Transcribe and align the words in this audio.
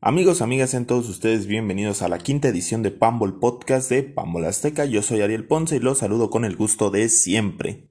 Amigos, 0.00 0.42
amigas, 0.42 0.70
sean 0.70 0.86
todos 0.86 1.08
ustedes 1.08 1.48
bienvenidos 1.48 2.02
a 2.02 2.08
la 2.08 2.18
quinta 2.18 2.46
edición 2.46 2.84
de 2.84 2.92
Pambol 2.92 3.40
Podcast 3.40 3.90
de 3.90 4.04
Pambol 4.04 4.44
Azteca. 4.44 4.84
Yo 4.84 5.02
soy 5.02 5.22
Ariel 5.22 5.44
Ponce 5.44 5.74
y 5.74 5.80
los 5.80 5.98
saludo 5.98 6.30
con 6.30 6.44
el 6.44 6.54
gusto 6.54 6.90
de 6.90 7.08
siempre. 7.08 7.90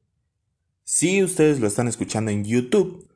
Si 0.86 1.22
ustedes 1.22 1.60
lo 1.60 1.68
están 1.68 1.90
escuchando 1.90 2.32
en 2.32 2.46
YouTube, 2.46 3.10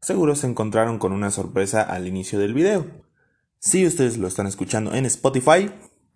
seguro 0.00 0.36
se 0.36 0.46
encontraron 0.46 1.00
con 1.00 1.10
una 1.10 1.32
sorpresa 1.32 1.82
al 1.82 2.06
inicio 2.06 2.38
del 2.38 2.54
video. 2.54 2.86
Si 3.58 3.84
ustedes 3.84 4.16
lo 4.16 4.28
están 4.28 4.46
escuchando 4.46 4.94
en 4.94 5.06
Spotify, 5.06 5.72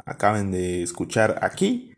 acaben 0.06 0.52
de 0.52 0.84
escuchar 0.84 1.40
aquí 1.42 1.96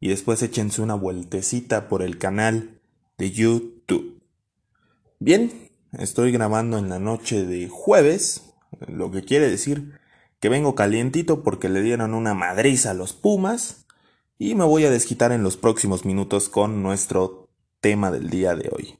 y 0.00 0.08
después 0.08 0.42
échense 0.42 0.82
una 0.82 0.96
vueltecita 0.96 1.88
por 1.88 2.02
el 2.02 2.18
canal 2.18 2.80
de 3.16 3.30
YouTube. 3.30 4.24
Bien, 5.20 5.70
estoy 5.92 6.32
grabando 6.32 6.78
en 6.78 6.88
la 6.88 6.98
noche 6.98 7.46
de 7.46 7.68
jueves, 7.68 8.51
lo 8.88 9.10
que 9.10 9.22
quiere 9.22 9.48
decir 9.48 9.98
que 10.40 10.48
vengo 10.48 10.74
calientito 10.74 11.42
porque 11.42 11.68
le 11.68 11.82
dieron 11.82 12.14
una 12.14 12.34
madriza 12.34 12.90
a 12.90 12.94
los 12.94 13.12
Pumas 13.12 13.86
y 14.38 14.54
me 14.54 14.64
voy 14.64 14.84
a 14.84 14.90
desquitar 14.90 15.30
en 15.32 15.42
los 15.42 15.56
próximos 15.56 16.04
minutos 16.04 16.48
con 16.48 16.82
nuestro 16.82 17.48
tema 17.80 18.10
del 18.10 18.28
día 18.28 18.54
de 18.54 18.70
hoy. 18.72 18.98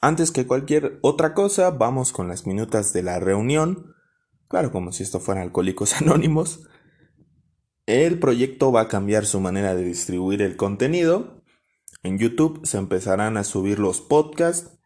Antes 0.00 0.32
que 0.32 0.46
cualquier 0.46 0.98
otra 1.00 1.32
cosa, 1.32 1.70
vamos 1.70 2.12
con 2.12 2.28
las 2.28 2.46
minutas 2.46 2.92
de 2.92 3.02
la 3.02 3.20
reunión. 3.20 3.94
Claro, 4.48 4.72
como 4.72 4.92
si 4.92 5.04
esto 5.04 5.20
fuera 5.20 5.42
Alcohólicos 5.42 5.94
Anónimos. 6.00 6.68
El 7.86 8.18
proyecto 8.18 8.72
va 8.72 8.82
a 8.82 8.88
cambiar 8.88 9.26
su 9.26 9.40
manera 9.40 9.74
de 9.74 9.84
distribuir 9.84 10.42
el 10.42 10.56
contenido. 10.56 11.42
En 12.02 12.18
YouTube 12.18 12.60
se 12.64 12.78
empezarán 12.78 13.36
a 13.36 13.44
subir 13.44 13.78
los 13.78 14.00
podcasts 14.00 14.78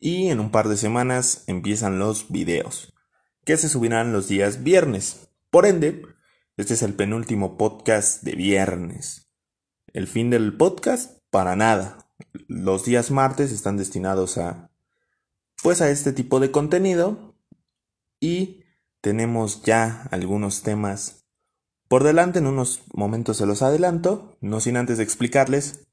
y 0.00 0.28
en 0.28 0.40
un 0.40 0.50
par 0.50 0.68
de 0.68 0.76
semanas 0.76 1.44
empiezan 1.46 1.98
los 1.98 2.30
videos, 2.30 2.94
que 3.46 3.56
se 3.56 3.68
subirán 3.68 4.12
los 4.12 4.26
días 4.26 4.64
viernes. 4.64 5.30
Por 5.50 5.66
ende, 5.66 6.02
este 6.56 6.74
es 6.74 6.82
el 6.82 6.94
penúltimo 6.94 7.56
podcast 7.56 8.24
de 8.24 8.34
viernes. 8.34 9.30
El 9.92 10.08
fin 10.08 10.30
del 10.30 10.56
podcast, 10.56 11.20
para 11.30 11.54
nada. 11.54 12.10
Los 12.48 12.84
días 12.84 13.12
martes 13.12 13.52
están 13.52 13.76
destinados 13.76 14.36
a 14.36 14.70
pues 15.62 15.80
a 15.80 15.90
este 15.90 16.12
tipo 16.12 16.40
de 16.40 16.50
contenido 16.50 17.36
y 18.20 18.64
tenemos 19.00 19.62
ya 19.62 20.08
algunos 20.10 20.62
temas 20.62 21.24
por 21.88 22.02
delante, 22.02 22.40
en 22.40 22.48
unos 22.48 22.82
momentos 22.92 23.36
se 23.36 23.46
los 23.46 23.62
adelanto, 23.62 24.36
no 24.40 24.58
sin 24.60 24.76
antes 24.76 24.98
explicarles, 24.98 25.86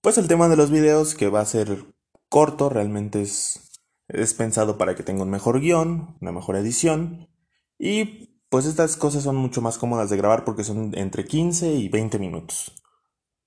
pues 0.00 0.16
el 0.16 0.28
tema 0.28 0.48
de 0.48 0.56
los 0.56 0.70
videos 0.70 1.14
que 1.14 1.28
va 1.28 1.40
a 1.40 1.46
ser 1.46 1.84
corto, 2.30 2.70
realmente 2.70 3.20
es, 3.20 3.73
es 4.08 4.34
pensado 4.34 4.78
para 4.78 4.94
que 4.94 5.02
tenga 5.02 5.22
un 5.22 5.30
mejor 5.30 5.60
guion, 5.60 6.16
una 6.20 6.32
mejor 6.32 6.56
edición 6.56 7.28
y 7.78 8.40
pues 8.48 8.66
estas 8.66 8.96
cosas 8.96 9.24
son 9.24 9.36
mucho 9.36 9.60
más 9.60 9.78
cómodas 9.78 10.10
de 10.10 10.16
grabar 10.16 10.44
porque 10.44 10.64
son 10.64 10.92
entre 10.96 11.24
15 11.24 11.72
y 11.72 11.88
20 11.88 12.18
minutos. 12.18 12.72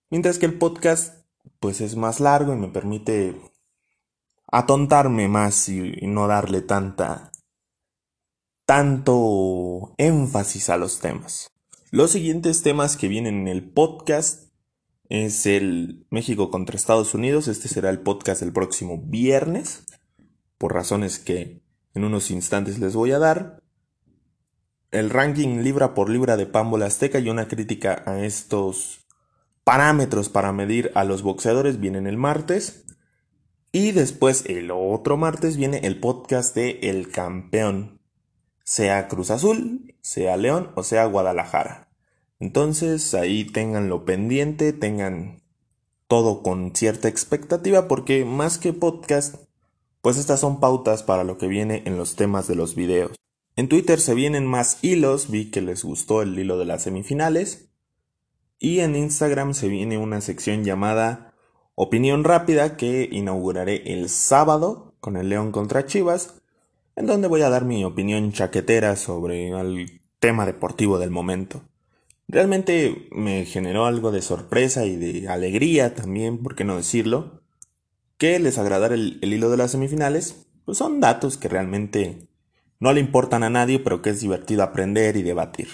Mientras 0.09 0.37
que 0.37 0.45
el 0.45 0.57
podcast 0.57 1.25
pues 1.59 1.81
es 1.81 1.95
más 1.95 2.19
largo 2.19 2.53
y 2.53 2.57
me 2.57 2.67
permite 2.67 3.39
atontarme 4.47 5.27
más 5.27 5.69
y, 5.69 5.93
no 6.03 6.27
darle 6.27 6.61
tanta 6.61 7.31
tanto 8.65 9.95
énfasis 9.97 10.69
a 10.69 10.77
los 10.77 10.99
temas. 10.99 11.51
Los 11.89 12.11
siguientes 12.11 12.63
temas 12.63 12.97
que 12.97 13.07
vienen 13.07 13.41
en 13.41 13.47
el 13.47 13.69
podcast 13.69 14.51
es 15.07 15.45
el 15.45 16.05
México 16.09 16.51
contra 16.51 16.75
Estados 16.75 17.13
Unidos. 17.13 17.47
Este 17.47 17.69
será 17.69 17.89
el 17.89 18.01
podcast 18.01 18.41
del 18.41 18.51
próximo 18.51 19.01
viernes, 19.01 19.85
por 20.57 20.73
razones 20.73 21.19
que 21.19 21.61
en 21.93 22.03
unos 22.03 22.31
instantes 22.31 22.79
les 22.79 22.95
voy 22.95 23.11
a 23.11 23.19
dar. 23.19 23.63
El 24.91 25.09
ranking 25.09 25.61
libra 25.63 25.93
por 25.93 26.09
libra 26.09 26.37
de 26.37 26.45
Pambola 26.45 26.85
Azteca 26.85 27.19
y 27.19 27.29
una 27.29 27.47
crítica 27.47 28.03
a 28.05 28.23
estos 28.23 29.05
parámetros 29.63 30.29
para 30.29 30.53
medir 30.53 30.91
a 30.95 31.03
los 31.03 31.23
boxeadores 31.23 31.79
vienen 31.79 32.07
el 32.07 32.17
martes. 32.17 32.85
Y 33.71 33.91
después 33.91 34.45
el 34.45 34.71
otro 34.71 35.17
martes 35.17 35.57
viene 35.57 35.79
el 35.83 35.99
podcast 35.99 36.55
de 36.55 36.79
El 36.83 37.11
Campeón, 37.11 37.99
sea 38.63 39.07
Cruz 39.07 39.29
Azul, 39.29 39.95
sea 40.01 40.37
León 40.37 40.71
o 40.75 40.83
sea 40.83 41.05
Guadalajara. 41.05 41.89
Entonces 42.39 43.13
ahí 43.13 43.43
tenganlo 43.43 44.05
pendiente, 44.05 44.71
tengan 44.71 45.41
todo 46.07 46.43
con 46.43 46.75
cierta 46.75 47.09
expectativa 47.09 47.87
porque 47.87 48.23
más 48.23 48.57
que 48.57 48.73
podcast, 48.73 49.46
pues 50.07 50.15
estas 50.15 50.39
son 50.39 50.61
pautas 50.61 51.03
para 51.03 51.25
lo 51.25 51.37
que 51.37 51.49
viene 51.49 51.83
en 51.85 51.97
los 51.97 52.15
temas 52.15 52.47
de 52.47 52.55
los 52.55 52.75
videos. 52.75 53.11
En 53.57 53.67
Twitter 53.67 53.99
se 53.99 54.13
vienen 54.13 54.45
más 54.45 54.81
hilos, 54.81 55.29
vi 55.29 55.51
que 55.51 55.59
les 55.59 55.83
gustó 55.83 56.21
el 56.21 56.39
hilo 56.39 56.57
de 56.57 56.63
las 56.63 56.83
semifinales. 56.83 57.73
Y 58.57 58.79
en 58.79 58.95
Instagram 58.95 59.53
se 59.53 59.67
viene 59.67 59.97
una 59.97 60.21
sección 60.21 60.63
llamada 60.63 61.33
Opinión 61.75 62.23
Rápida 62.23 62.77
que 62.77 63.09
inauguraré 63.11 63.83
el 63.91 64.07
sábado 64.07 64.95
con 65.01 65.17
el 65.17 65.27
León 65.27 65.51
contra 65.51 65.85
Chivas 65.85 66.41
en 66.95 67.05
donde 67.05 67.27
voy 67.27 67.41
a 67.41 67.49
dar 67.49 67.65
mi 67.65 67.83
opinión 67.83 68.31
chaquetera 68.31 68.95
sobre 68.95 69.49
el 69.49 70.03
tema 70.19 70.45
deportivo 70.45 70.99
del 70.99 71.11
momento. 71.11 71.63
Realmente 72.29 73.09
me 73.11 73.43
generó 73.43 73.85
algo 73.85 74.13
de 74.13 74.21
sorpresa 74.21 74.85
y 74.85 74.95
de 74.95 75.27
alegría 75.27 75.95
también, 75.95 76.41
por 76.41 76.55
qué 76.55 76.63
no 76.63 76.77
decirlo, 76.77 77.41
que 78.17 78.39
les 78.39 78.57
agradara 78.57 78.95
el, 78.95 79.19
hilo 79.21 79.49
de 79.49 79.57
las 79.57 79.71
semifinales, 79.71 80.47
pues 80.65 80.77
son 80.77 80.99
datos 80.99 81.37
que 81.37 81.47
realmente 81.47 82.27
no 82.79 82.93
le 82.93 82.99
importan 82.99 83.43
a 83.43 83.49
nadie, 83.49 83.79
pero 83.79 84.01
que 84.01 84.09
es 84.09 84.21
divertido 84.21 84.63
aprender 84.63 85.17
y 85.17 85.23
debatir. 85.23 85.67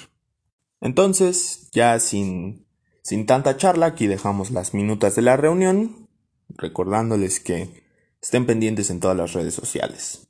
Entonces, 0.81 1.69
ya 1.71 1.99
sin, 1.99 2.67
sin 3.01 3.25
tanta 3.25 3.57
charla, 3.57 3.87
aquí 3.87 4.07
dejamos 4.07 4.51
las 4.51 4.73
minutas 4.73 5.15
de 5.15 5.21
la 5.21 5.37
reunión, 5.37 6.09
recordándoles 6.49 7.39
que 7.39 7.83
estén 8.21 8.45
pendientes 8.45 8.89
en 8.89 8.99
todas 8.99 9.17
las 9.17 9.33
redes 9.33 9.53
sociales. 9.53 10.27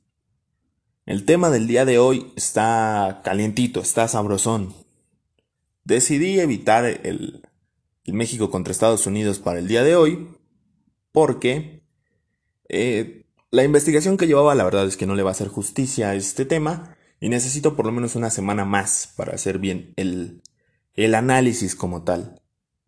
El 1.06 1.26
tema 1.26 1.50
del 1.50 1.66
día 1.66 1.84
de 1.84 1.98
hoy 1.98 2.32
está 2.34 3.20
calientito, 3.22 3.80
está 3.80 4.08
sabrosón. 4.08 4.74
Decidí 5.84 6.40
evitar 6.40 6.86
el, 6.86 7.42
México 8.06 8.50
contra 8.50 8.72
Estados 8.72 9.06
Unidos 9.06 9.38
para 9.38 9.58
el 9.58 9.68
día 9.68 9.82
de 9.82 9.96
hoy 9.96 10.28
porque 11.12 11.83
eh, 12.74 13.26
la 13.50 13.64
investigación 13.64 14.16
que 14.16 14.26
llevaba 14.26 14.54
la 14.54 14.64
verdad 14.64 14.86
es 14.86 14.96
que 14.96 15.06
no 15.06 15.14
le 15.14 15.22
va 15.22 15.30
a 15.30 15.32
hacer 15.32 15.48
justicia 15.48 16.10
a 16.10 16.14
este 16.14 16.44
tema 16.44 16.96
y 17.20 17.28
necesito 17.28 17.76
por 17.76 17.86
lo 17.86 17.92
menos 17.92 18.16
una 18.16 18.30
semana 18.30 18.64
más 18.64 19.12
para 19.16 19.34
hacer 19.34 19.58
bien 19.58 19.94
el, 19.96 20.42
el 20.94 21.14
análisis 21.14 21.76
como 21.76 22.02
tal. 22.02 22.42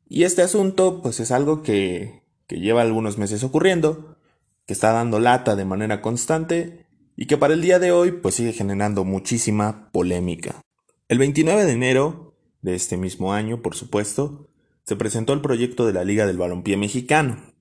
Y 0.08 0.24
este 0.24 0.42
asunto 0.42 1.02
pues 1.02 1.20
es 1.20 1.30
algo 1.30 1.62
que, 1.62 2.24
que 2.46 2.60
lleva 2.60 2.82
algunos 2.82 3.16
meses 3.18 3.44
ocurriendo, 3.44 4.18
que 4.66 4.72
está 4.72 4.92
dando 4.92 5.20
lata 5.20 5.56
de 5.56 5.64
manera 5.64 6.02
constante 6.02 6.86
y 7.16 7.26
que 7.26 7.36
para 7.36 7.54
el 7.54 7.62
día 7.62 7.78
de 7.78 7.92
hoy 7.92 8.12
pues 8.12 8.34
sigue 8.34 8.52
generando 8.52 9.04
muchísima 9.04 9.90
polémica. 9.92 10.60
El 11.08 11.18
29 11.18 11.64
de 11.64 11.72
enero 11.72 12.36
de 12.62 12.74
este 12.74 12.96
mismo 12.96 13.32
año, 13.32 13.62
por 13.62 13.76
supuesto, 13.76 14.48
se 14.84 14.96
presentó 14.96 15.32
el 15.32 15.40
proyecto 15.40 15.86
de 15.86 15.92
la 15.92 16.04
Liga 16.04 16.26
del 16.26 16.38
Balompié 16.38 16.76
Mexicano. 16.76 17.55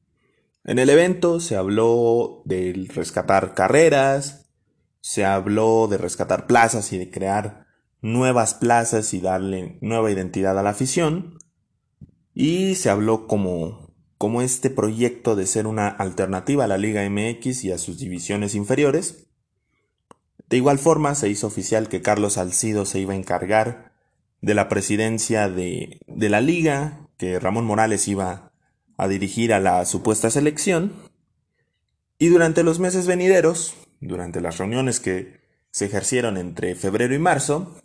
En 0.65 0.79
el 0.79 0.89
evento 0.89 1.39
se 1.39 1.55
habló 1.55 2.41
de 2.45 2.87
rescatar 2.93 3.53
carreras, 3.53 4.49
se 4.99 5.23
habló 5.23 5.87
de 5.87 5.99
rescatar 5.99 6.47
plazas 6.47 6.91
y 6.91 6.97
de 6.97 7.11
crear 7.11 7.67
nuevas 8.01 8.55
plazas 8.55 9.13
y 9.13 9.21
darle 9.21 9.77
nueva 9.81 10.11
identidad 10.11 10.57
a 10.57 10.63
la 10.63 10.71
afición, 10.71 11.37
y 12.33 12.73
se 12.75 12.89
habló 12.89 13.27
como, 13.27 13.93
como 14.17 14.41
este 14.41 14.71
proyecto 14.71 15.35
de 15.35 15.45
ser 15.45 15.67
una 15.67 15.87
alternativa 15.87 16.63
a 16.63 16.67
la 16.67 16.79
Liga 16.79 17.07
MX 17.07 17.63
y 17.63 17.71
a 17.71 17.77
sus 17.77 17.99
divisiones 17.99 18.55
inferiores, 18.55 19.27
de 20.49 20.57
igual 20.57 20.79
forma, 20.79 21.13
se 21.13 21.29
hizo 21.29 21.45
oficial 21.45 21.89
que 21.89 22.01
Carlos 22.01 22.33
Salcido 22.33 22.85
se 22.85 22.99
iba 22.99 23.13
a 23.13 23.17
encargar 23.17 23.93
de 24.41 24.53
la 24.55 24.67
presidencia 24.67 25.47
de, 25.47 25.99
de 26.07 26.29
la 26.29 26.41
liga, 26.41 27.07
que 27.17 27.39
Ramón 27.39 27.65
Morales 27.65 28.07
iba 28.07 28.51
a 28.97 29.07
dirigir 29.07 29.53
a 29.53 29.59
la 29.59 29.85
supuesta 29.85 30.29
selección. 30.29 30.93
Y 32.17 32.29
durante 32.29 32.63
los 32.63 32.79
meses 32.79 33.07
venideros, 33.07 33.75
durante 33.99 34.41
las 34.41 34.57
reuniones 34.57 34.99
que 34.99 35.41
se 35.71 35.85
ejercieron 35.85 36.37
entre 36.37 36.75
febrero 36.75 37.13
y 37.13 37.19
marzo, 37.19 37.75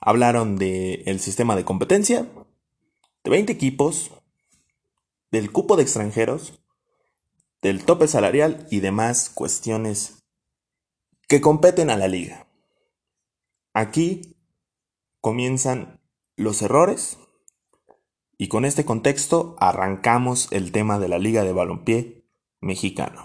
hablaron 0.00 0.56
del 0.56 1.20
sistema 1.20 1.56
de 1.56 1.64
competencia, 1.64 2.26
de 3.22 3.30
20 3.30 3.52
equipos, 3.52 4.10
del 5.30 5.50
cupo 5.50 5.76
de 5.76 5.82
extranjeros, 5.82 6.60
del 7.62 7.84
tope 7.84 8.06
salarial 8.06 8.66
y 8.70 8.80
demás 8.80 9.30
cuestiones 9.30 10.22
que 11.28 11.40
competen 11.40 11.88
a 11.88 11.96
la 11.96 12.08
liga. 12.08 12.46
Aquí 13.72 14.36
comienzan 15.20 16.00
los 16.36 16.60
errores 16.60 17.18
y 18.44 18.48
con 18.48 18.66
este 18.66 18.84
contexto 18.84 19.56
arrancamos 19.58 20.48
el 20.50 20.70
tema 20.70 20.98
de 20.98 21.08
la 21.08 21.18
liga 21.18 21.44
de 21.44 21.54
balompié 21.54 22.26
mexicano. 22.60 23.24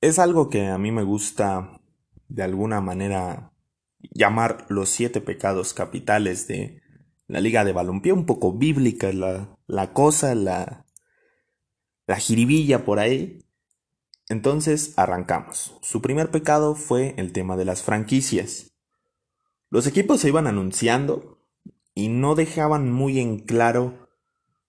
Es 0.00 0.18
algo 0.18 0.50
que 0.50 0.66
a 0.66 0.76
mí 0.76 0.90
me 0.90 1.04
gusta 1.04 1.80
de 2.26 2.42
alguna 2.42 2.80
manera 2.80 3.52
llamar 4.10 4.66
los 4.68 4.88
siete 4.88 5.20
pecados 5.20 5.72
capitales 5.72 6.48
de 6.48 6.82
la 7.28 7.40
liga 7.40 7.64
de 7.64 7.74
balompié, 7.74 8.12
un 8.12 8.26
poco 8.26 8.54
bíblica 8.54 9.12
la, 9.12 9.56
la 9.68 9.92
cosa, 9.92 10.34
la, 10.34 10.84
la 12.08 12.16
jiribilla 12.16 12.84
por 12.84 12.98
ahí. 12.98 13.44
Entonces 14.28 14.94
arrancamos. 14.96 15.78
Su 15.80 16.02
primer 16.02 16.32
pecado 16.32 16.74
fue 16.74 17.14
el 17.18 17.30
tema 17.30 17.56
de 17.56 17.66
las 17.66 17.84
franquicias. 17.84 18.72
Los 19.70 19.86
equipos 19.86 20.22
se 20.22 20.26
iban 20.26 20.48
anunciando 20.48 21.38
y 21.94 22.08
no 22.08 22.34
dejaban 22.34 22.90
muy 22.90 23.20
en 23.20 23.38
claro 23.38 24.05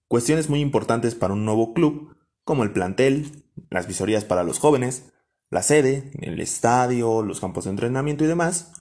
cuestiones 0.08 0.50
muy 0.50 0.62
importantes 0.62 1.16
para 1.16 1.34
un 1.34 1.46
nuevo 1.46 1.74
club, 1.74 2.16
como 2.44 2.64
el 2.64 2.72
plantel, 2.72 3.44
las 3.70 3.88
visorías 3.88 4.24
para 4.24 4.44
los 4.44 4.60
jóvenes, 4.60 5.12
la 5.50 5.64
sede, 5.64 6.12
el 6.22 6.40
estadio, 6.40 7.22
los 7.22 7.40
campos 7.40 7.66
de 7.66 7.72
entrenamiento 7.72 8.24
y 8.24 8.28
demás, 8.28 8.74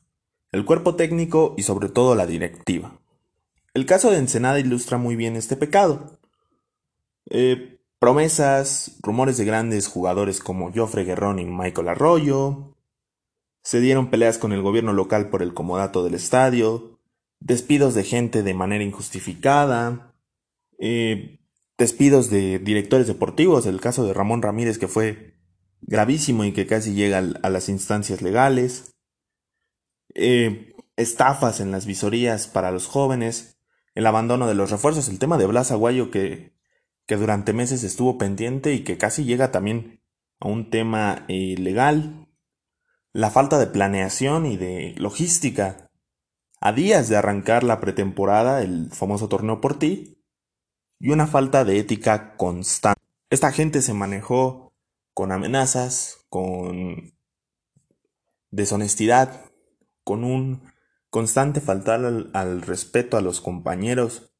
el 0.52 0.64
cuerpo 0.64 0.94
técnico 0.94 1.54
y 1.56 1.62
sobre 1.62 1.88
todo 1.88 2.14
la 2.14 2.26
directiva. 2.26 3.00
El 3.74 3.86
caso 3.86 4.10
de 4.10 4.18
Ensenada 4.18 4.58
ilustra 4.58 4.98
muy 4.98 5.16
bien 5.16 5.36
este 5.36 5.56
pecado. 5.56 6.18
Eh, 7.28 7.78
promesas, 7.98 8.96
rumores 9.02 9.36
de 9.36 9.44
grandes 9.44 9.88
jugadores 9.88 10.40
como 10.40 10.72
Joffre 10.72 11.04
Guerrón 11.04 11.38
y 11.38 11.44
Michael 11.44 11.88
Arroyo, 11.88 12.76
se 13.62 13.80
dieron 13.80 14.10
peleas 14.10 14.38
con 14.38 14.52
el 14.52 14.62
gobierno 14.62 14.92
local 14.92 15.28
por 15.28 15.42
el 15.42 15.52
comodato 15.52 16.04
del 16.04 16.14
estadio, 16.14 17.00
despidos 17.40 17.94
de 17.94 18.04
gente 18.04 18.42
de 18.42 18.54
manera 18.54 18.84
injustificada, 18.84 20.14
eh, 20.78 21.40
despidos 21.78 22.30
de 22.30 22.58
directores 22.58 23.06
deportivos, 23.06 23.66
el 23.66 23.80
caso 23.80 24.06
de 24.06 24.14
Ramón 24.14 24.42
Ramírez 24.42 24.78
que 24.78 24.88
fue 24.88 25.36
gravísimo 25.82 26.44
y 26.44 26.52
que 26.52 26.66
casi 26.66 26.94
llega 26.94 27.18
a 27.18 27.50
las 27.50 27.68
instancias 27.68 28.22
legales, 28.22 28.94
eh, 30.14 30.74
estafas 30.96 31.60
en 31.60 31.70
las 31.70 31.86
visorías 31.86 32.46
para 32.46 32.70
los 32.70 32.86
jóvenes, 32.86 33.58
el 33.94 34.06
abandono 34.06 34.46
de 34.46 34.54
los 34.54 34.70
refuerzos, 34.70 35.08
el 35.08 35.18
tema 35.18 35.38
de 35.38 35.46
Blas 35.46 35.70
Aguayo 35.70 36.10
que, 36.10 36.54
que 37.06 37.16
durante 37.16 37.52
meses 37.52 37.84
estuvo 37.84 38.18
pendiente 38.18 38.72
y 38.72 38.82
que 38.82 38.98
casi 38.98 39.24
llega 39.24 39.52
también 39.52 40.02
a 40.40 40.48
un 40.48 40.70
tema 40.70 41.24
eh, 41.28 41.56
legal, 41.58 42.28
la 43.12 43.30
falta 43.30 43.58
de 43.58 43.66
planeación 43.66 44.46
y 44.46 44.56
de 44.56 44.94
logística. 44.98 45.90
A 46.60 46.72
días 46.72 47.08
de 47.08 47.16
arrancar 47.16 47.64
la 47.64 47.80
pretemporada, 47.80 48.62
el 48.62 48.90
famoso 48.90 49.28
torneo 49.28 49.60
por 49.60 49.78
ti, 49.78 50.15
y 50.98 51.10
una 51.10 51.26
falta 51.26 51.64
de 51.64 51.78
ética 51.78 52.36
constante. 52.36 53.00
Esta 53.30 53.52
gente 53.52 53.82
se 53.82 53.92
manejó 53.92 54.72
con 55.14 55.32
amenazas, 55.32 56.26
con 56.28 57.14
deshonestidad, 58.50 59.46
con 60.04 60.24
un 60.24 60.62
constante 61.10 61.60
faltar 61.60 62.04
al, 62.32 62.62
respeto 62.62 63.16
a 63.16 63.22
los 63.22 63.40
compañeros 63.40 64.34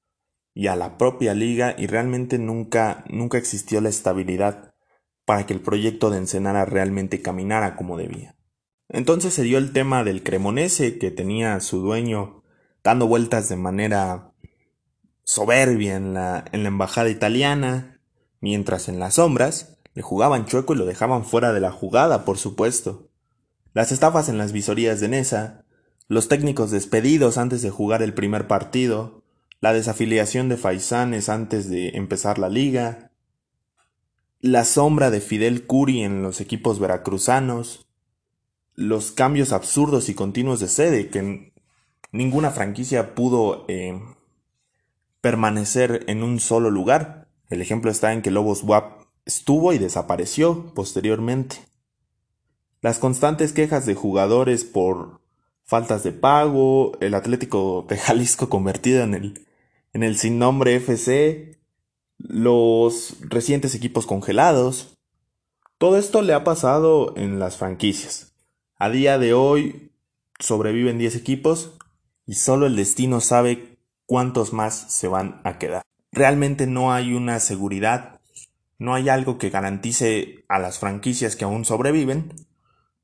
y 0.55 0.69
a 0.69 0.77
la 0.77 0.99
propia 0.99 1.35
liga 1.35 1.75
y 1.77 1.87
realmente 1.87 2.39
nunca, 2.39 3.05
nunca 3.09 3.39
existió 3.39 3.81
la 3.81 3.89
estabilidad 3.89 4.75
para 5.25 5.45
que 5.47 5.53
el 5.53 5.61
proyecto 5.61 6.11
de 6.11 6.19
Ensenara 6.19 6.65
realmente 6.65 7.21
caminara 7.21 7.77
como 7.77 7.97
debía. 7.97 8.37
Entonces 8.89 9.35
se 9.35 9.43
dio 9.43 9.59
el 9.59 9.73
tema 9.73 10.05
del 10.05 10.23
Cremonese 10.23 10.99
que 10.99 11.11
tenía 11.11 11.59
su 11.61 11.81
dueño 11.81 12.45
dando 12.85 13.09
vueltas 13.09 13.49
de 13.49 13.57
manera 13.57 14.33
soberbia 15.27 15.97
en 15.97 16.15
la, 16.15 16.45
en 16.53 16.63
la 16.63 16.69
embajada 16.69 17.11
italiana, 17.11 18.01
mientras 18.41 18.89
en 18.89 19.01
las 19.01 19.15
sombras 19.15 19.77
le 19.93 20.03
jugaban 20.03 20.47
chueco 20.47 20.75
y 20.75 20.77
lo 20.77 20.87
dejaban 20.87 21.25
fuera 21.25 21.53
de 21.53 21.61
la 21.61 21.73
jugada, 21.73 22.25
por 22.25 22.39
supuesto. 22.39 23.11
Las 23.75 23.93
estafas 23.93 24.29
en 24.29 24.39
las 24.39 24.53
visorías 24.53 25.01
de 25.01 25.09
Nesa, 25.09 25.65
los 26.07 26.29
técnicos 26.29 26.71
despedidos 26.71 27.39
antes 27.39 27.61
de 27.61 27.71
jugar 27.71 28.03
el 28.03 28.15
primer 28.15 28.47
partido, 28.47 29.25
la 29.61 29.73
desafiliación 29.73 30.49
de 30.49 30.57
Faisanes 30.57 31.29
antes 31.29 31.69
de 31.69 31.89
empezar 31.97 32.39
la 32.39 32.49
liga, 32.49 33.11
la 34.41 34.65
sombra 34.65 35.11
de 35.11 35.21
Fidel 35.21 35.67
Curi 35.67 36.03
en 36.03 36.23
los 36.23 36.41
equipos 36.41 36.79
veracruzanos, 36.79 37.87
los 38.75 39.11
cambios 39.11 39.53
absurdos 39.53 40.09
y 40.09 40.15
continuos 40.15 40.61
de 40.61 40.69
sede 40.69 41.09
que 41.09 41.53
ninguna 42.13 42.51
franquicia 42.51 43.15
pudo 43.15 43.65
eh, 43.67 43.99
permanecer 45.27 46.05
en 46.07 46.23
un 46.23 46.39
solo 46.39 46.71
lugar. 46.71 47.27
El 47.49 47.61
ejemplo 47.61 47.91
está 47.91 48.13
en 48.13 48.23
que 48.23 48.31
Lobos 48.31 48.63
WAP 48.63 49.09
estuvo 49.25 49.73
y 49.73 49.79
desapareció 49.79 50.73
posteriormente. 50.73 51.57
Las 52.81 53.01
constantes 53.01 53.53
quejas 53.53 53.87
de 53.87 53.97
jugadores 53.97 54.63
por 54.63 55.21
faltas 55.65 56.05
de 56.05 56.13
pago, 56.13 56.93
el 57.01 57.13
Atlético 57.13 57.85
de 57.89 57.99
Jalisco 57.99 58.49
convertido 58.49 59.03
en 59.03 59.15
el, 59.15 59.47
en 59.93 60.05
el 60.05 60.17
sin 60.17 60.39
nombre 60.39 60.77
FC, 60.77 61.59
los 62.19 63.17
recientes 63.19 63.75
equipos 63.75 64.07
congelados. 64.07 64.97
Todo 65.77 65.99
esto 65.99 66.23
le 66.23 66.35
ha 66.35 66.45
pasado 66.45 67.15
en 67.17 67.41
las 67.41 67.57
franquicias. 67.57 68.37
A 68.77 68.91
día 68.91 69.19
de 69.19 69.35
hoy 69.35 69.91
sobreviven 70.39 70.99
10 70.99 71.17
equipos 71.17 71.73
y 72.27 72.35
solo 72.35 72.67
el 72.67 72.77
destino 72.77 73.21
sabe 73.21 73.76
cuántos 74.07 74.53
más 74.53 74.75
se 74.93 75.09
van 75.09 75.41
a 75.45 75.59
quedar. 75.59 75.83
Realmente 76.13 76.67
no 76.67 76.93
hay 76.93 77.13
una 77.13 77.41
seguridad, 77.41 78.21
no 78.79 78.95
hay 78.95 79.09
algo 79.09 79.39
que 79.39 79.51
garantice 79.51 80.45
a 80.49 80.59
las 80.59 80.79
franquicias 80.79 81.37
que 81.37 81.45
aún 81.45 81.65
sobreviven, 81.65 82.33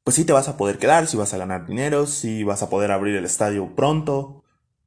pues 0.05 0.17
sí 0.17 0.25
te 0.25 0.33
vas 0.33 0.49
a 0.49 0.57
poder 0.57 0.79
quedar, 0.79 1.07
si 1.07 1.17
vas 1.17 1.33
a 1.35 1.39
ganar 1.39 1.67
dinero, 1.67 2.07
si 2.07 2.43
vas 2.43 2.63
a 2.63 2.71
poder 2.71 2.91
abrir 2.91 3.17
el 3.17 3.25
estadio 3.25 3.75
pronto. 3.75 4.43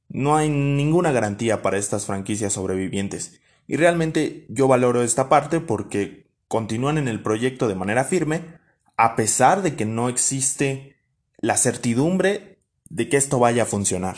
No 0.10 0.36
hay 0.36 0.50
ninguna 0.50 1.12
garantía 1.12 1.62
para 1.62 1.78
estas 1.78 2.06
franquicias 2.06 2.54
sobrevivientes. 2.54 3.40
Y 3.68 3.78
realmente 3.78 4.46
yo 4.50 4.68
valoro 4.68 5.02
esta 5.02 5.30
parte 5.30 5.60
porque 5.60 6.28
continúan 6.48 6.98
en 6.98 7.08
el 7.08 7.24
proyecto 7.24 7.68
de 7.68 7.76
manera 7.76 8.04
firme, 8.04 8.60
a 8.98 9.16
pesar 9.16 9.62
de 9.62 9.76
que 9.76 9.86
no 9.86 10.10
existe 10.10 10.98
la 11.38 11.58
certidumbre 11.58 12.60
de 12.90 13.10
que 13.10 13.18
esto 13.18 13.40
vaya 13.40 13.64
a 13.64 13.68
funcionar. 13.68 14.16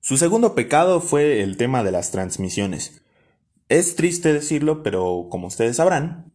Su 0.00 0.16
segundo 0.16 0.54
pecado 0.54 1.00
fue 1.00 1.42
el 1.42 1.56
tema 1.56 1.82
de 1.82 1.92
las 1.92 2.10
transmisiones. 2.10 3.02
Es 3.68 3.96
triste 3.96 4.32
decirlo, 4.32 4.82
pero 4.82 5.26
como 5.30 5.48
ustedes 5.48 5.76
sabrán, 5.76 6.32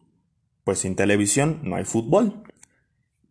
pues 0.64 0.80
sin 0.80 0.96
televisión 0.96 1.60
no 1.62 1.76
hay 1.76 1.84
fútbol. 1.84 2.42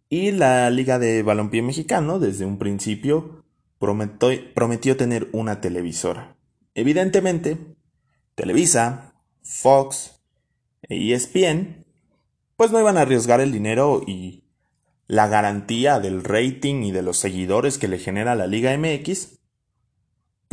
Y 0.09 0.31
la 0.31 0.69
Liga 0.69 0.99
de 0.99 1.23
Balompié 1.23 1.61
Mexicano, 1.61 2.19
desde 2.19 2.45
un 2.45 2.59
principio, 2.59 3.43
prometió, 3.79 4.97
tener 4.97 5.29
una 5.33 5.61
televisora. 5.61 6.35
Evidentemente, 6.75 7.57
Televisa, 8.35 9.15
Fox 9.41 10.21
e 10.83 11.13
ESPN, 11.13 11.85
pues 12.55 12.71
no 12.71 12.79
iban 12.79 12.97
a 12.97 13.01
arriesgar 13.01 13.41
el 13.41 13.51
dinero 13.51 14.01
y 14.05 14.43
la 15.07 15.27
garantía 15.27 15.99
del 15.99 16.23
rating 16.23 16.83
y 16.83 16.91
de 16.91 17.01
los 17.01 17.17
seguidores 17.17 17.77
que 17.77 17.87
le 17.87 17.99
genera 17.99 18.35
la 18.35 18.47
Liga 18.47 18.75
MX, 18.77 19.39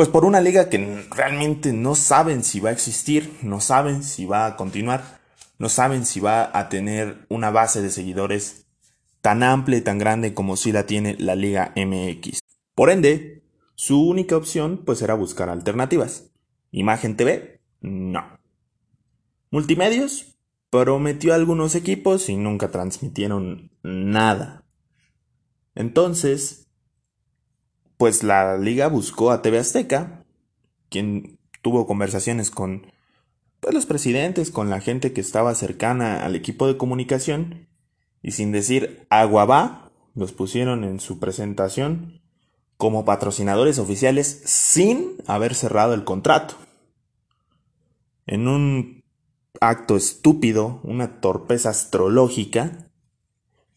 pues 0.00 0.09
por 0.09 0.25
una 0.25 0.40
liga 0.40 0.71
que 0.71 1.04
realmente 1.11 1.75
no 1.75 1.95
saben 1.95 2.42
si 2.42 2.59
va 2.59 2.71
a 2.71 2.73
existir, 2.73 3.37
no 3.42 3.61
saben 3.61 4.02
si 4.02 4.25
va 4.25 4.47
a 4.47 4.57
continuar, 4.57 5.21
no 5.59 5.69
saben 5.69 6.07
si 6.07 6.21
va 6.21 6.59
a 6.59 6.71
tener 6.71 7.26
una 7.28 7.50
base 7.50 7.83
de 7.83 7.90
seguidores 7.90 8.64
tan 9.21 9.42
amplia 9.42 9.76
y 9.76 9.83
tan 9.83 9.99
grande 9.99 10.33
como 10.33 10.57
si 10.57 10.73
la 10.73 10.87
tiene 10.87 11.16
la 11.19 11.35
Liga 11.35 11.75
MX. 11.76 12.38
Por 12.75 12.88
ende, 12.88 13.42
su 13.75 14.09
única 14.09 14.38
opción 14.38 14.85
pues 14.87 15.02
era 15.02 15.12
buscar 15.12 15.50
alternativas. 15.50 16.30
Imagen 16.71 17.19
TV, 17.19 17.61
no. 17.83 18.25
Multimedios 19.50 20.38
prometió 20.71 21.35
algunos 21.35 21.75
equipos 21.75 22.30
y 22.30 22.38
nunca 22.38 22.71
transmitieron 22.71 23.71
nada. 23.83 24.64
Entonces, 25.75 26.60
pues 28.00 28.23
la 28.23 28.57
liga 28.57 28.88
buscó 28.88 29.30
a 29.30 29.42
TV 29.42 29.59
Azteca, 29.59 30.25
quien 30.88 31.38
tuvo 31.61 31.87
conversaciones 31.87 32.50
con 32.50 32.87
pues, 33.61 33.75
los 33.75 33.85
presidentes, 33.85 34.50
con 34.50 34.71
la 34.71 34.80
gente 34.80 35.12
que 35.12 35.21
estaba 35.21 35.54
cercana 35.54 36.25
al 36.25 36.35
equipo 36.35 36.66
de 36.66 36.78
comunicación 36.78 37.69
y 38.23 38.30
sin 38.30 38.52
decir 38.52 39.07
agua 39.11 39.45
va, 39.45 39.92
los 40.14 40.33
pusieron 40.33 40.83
en 40.83 40.99
su 40.99 41.19
presentación 41.19 42.23
como 42.78 43.04
patrocinadores 43.04 43.78
oficiales 43.78 44.45
sin 44.47 45.19
haber 45.26 45.54
cerrado 45.54 45.92
el 45.92 46.04
contrato. 46.04 46.54
En 48.25 48.49
un 48.49 49.04
acto 49.61 49.95
estúpido, 49.95 50.80
una 50.85 51.21
torpeza 51.21 51.69
astrológica, 51.69 52.90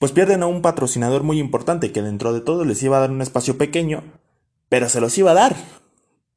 pues 0.03 0.11
pierden 0.11 0.43
a 0.43 0.47
un 0.47 0.61
patrocinador 0.61 1.23
muy 1.23 1.39
importante 1.39 1.93
que 1.93 2.01
dentro 2.01 2.33
de 2.33 2.41
todo 2.41 2.65
les 2.65 2.83
iba 2.83 2.97
a 2.97 2.99
dar 2.99 3.09
un 3.09 3.21
espacio 3.21 3.57
pequeño, 3.57 4.03
pero 4.67 4.89
se 4.89 4.99
los 4.99 5.17
iba 5.17 5.31
a 5.31 5.33
dar. 5.33 5.55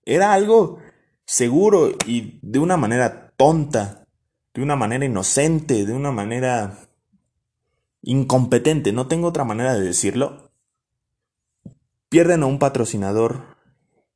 Era 0.05 0.35
algo 0.35 0.79
seguro 1.25 1.91
y 2.07 2.39
de 2.43 2.61
una 2.61 2.77
manera 2.77 3.33
tonta, 3.37 4.07
de 4.55 4.63
una 4.63 4.77
manera 4.77 5.05
inocente, 5.05 5.85
de 5.85 5.93
una 5.93 6.13
manera 6.13 6.79
incompetente, 8.03 8.93
no 8.93 9.09
tengo 9.09 9.27
otra 9.27 9.43
manera 9.43 9.75
de 9.75 9.83
decirlo, 9.83 10.53
pierden 12.09 12.45
a 12.45 12.47
un 12.47 12.61
patrocinador 12.61 13.57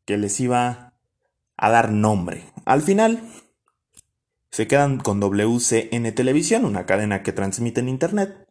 que 0.04 0.16
les 0.16 0.38
iba 0.38 0.94
a 1.56 1.70
dar 1.70 1.90
nombre. 1.90 2.44
Al 2.66 2.82
final, 2.82 3.20
se 4.52 4.68
quedan 4.68 4.98
con 4.98 5.18
WCN 5.18 6.14
Televisión, 6.14 6.64
una 6.64 6.86
cadena 6.86 7.24
que 7.24 7.32
transmite 7.32 7.80
en 7.80 7.88
Internet. 7.88 8.46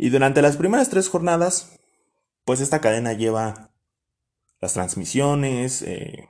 Y 0.00 0.10
durante 0.10 0.42
las 0.42 0.56
primeras 0.56 0.90
tres 0.90 1.08
jornadas, 1.08 1.76
pues 2.44 2.60
esta 2.60 2.80
cadena 2.80 3.14
lleva 3.14 3.72
las 4.60 4.74
transmisiones, 4.74 5.82
eh, 5.82 6.28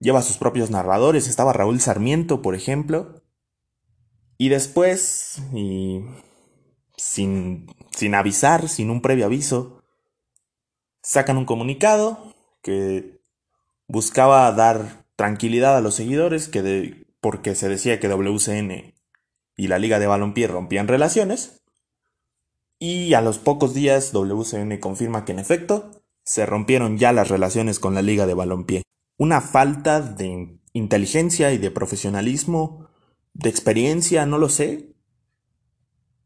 lleva 0.00 0.20
sus 0.22 0.36
propios 0.36 0.68
narradores. 0.72 1.28
Estaba 1.28 1.52
Raúl 1.52 1.80
Sarmiento, 1.80 2.42
por 2.42 2.56
ejemplo. 2.56 3.22
Y 4.36 4.48
después, 4.48 5.40
y 5.54 6.00
sin, 6.96 7.68
sin 7.96 8.16
avisar, 8.16 8.68
sin 8.68 8.90
un 8.90 9.00
previo 9.00 9.26
aviso, 9.26 9.84
sacan 11.02 11.38
un 11.38 11.44
comunicado 11.44 12.34
que 12.62 13.22
buscaba 13.86 14.50
dar 14.50 15.06
tranquilidad 15.14 15.76
a 15.76 15.80
los 15.80 15.94
seguidores 15.94 16.48
que 16.48 16.62
de, 16.62 17.06
porque 17.20 17.54
se 17.54 17.68
decía 17.68 18.00
que 18.00 18.08
WCN 18.08 18.92
y 19.56 19.68
la 19.68 19.78
Liga 19.78 20.00
de 20.00 20.08
Balompié 20.08 20.48
rompían 20.48 20.88
relaciones. 20.88 21.61
Y 22.84 23.14
a 23.14 23.20
los 23.20 23.38
pocos 23.38 23.74
días 23.74 24.10
WCN 24.10 24.78
confirma 24.78 25.24
que 25.24 25.30
en 25.30 25.38
efecto 25.38 25.92
se 26.24 26.46
rompieron 26.46 26.98
ya 26.98 27.12
las 27.12 27.28
relaciones 27.28 27.78
con 27.78 27.94
la 27.94 28.02
Liga 28.02 28.26
de 28.26 28.34
Balompié. 28.34 28.82
Una 29.16 29.40
falta 29.40 30.00
de 30.00 30.58
inteligencia 30.72 31.52
y 31.52 31.58
de 31.58 31.70
profesionalismo, 31.70 32.88
de 33.34 33.50
experiencia, 33.50 34.26
no 34.26 34.36
lo 34.36 34.48
sé, 34.48 34.96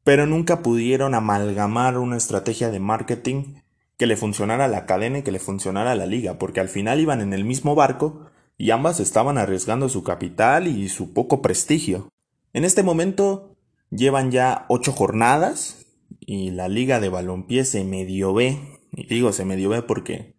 pero 0.03 0.25
nunca 0.25 0.63
pudieron 0.63 1.13
amalgamar 1.15 1.99
una 1.99 2.17
estrategia 2.17 2.71
de 2.71 2.81
marketing 2.81 3.57
que 3.99 4.07
le 4.07 4.17
funcionara 4.17 4.65
a 4.65 4.69
la 4.69 4.87
cadena 4.87 5.19
y 5.19 5.23
que 5.25 5.33
le 5.33 5.41
funcionara 5.41 5.93
a 5.93 5.95
la 5.95 6.07
liga, 6.07 6.39
porque 6.39 6.61
al 6.61 6.71
final 6.71 7.01
iban 7.01 7.21
en 7.21 7.35
el 7.35 7.45
mismo 7.45 7.75
barco 7.75 8.31
y 8.57 8.71
ambas 8.71 8.99
estaban 8.99 9.37
arriesgando 9.37 9.91
su 9.91 10.03
capital 10.03 10.69
y 10.69 10.89
su 10.89 11.13
poco 11.13 11.43
prestigio. 11.43 12.09
En 12.55 12.65
este 12.65 12.83
momento 12.83 13.59
llevan 13.91 14.31
ya 14.31 14.65
ocho 14.71 14.93
jornadas 14.93 15.83
y 16.27 16.51
la 16.51 16.69
liga 16.69 17.01
de 17.01 17.09
balompié 17.09 17.65
se 17.65 17.85
medio 17.85 18.35
ve, 18.35 18.59
y 18.93 19.07
digo 19.07 19.33
se 19.33 19.45
medio 19.45 19.71
ve 19.71 19.83
porque 19.83 20.35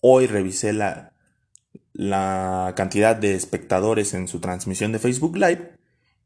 hoy 0.00 0.26
revisé 0.26 0.72
la, 0.72 1.12
la 1.92 2.72
cantidad 2.76 3.16
de 3.16 3.34
espectadores 3.34 4.14
en 4.14 4.28
su 4.28 4.40
transmisión 4.40 4.92
de 4.92 4.98
Facebook 4.98 5.36
Live 5.36 5.76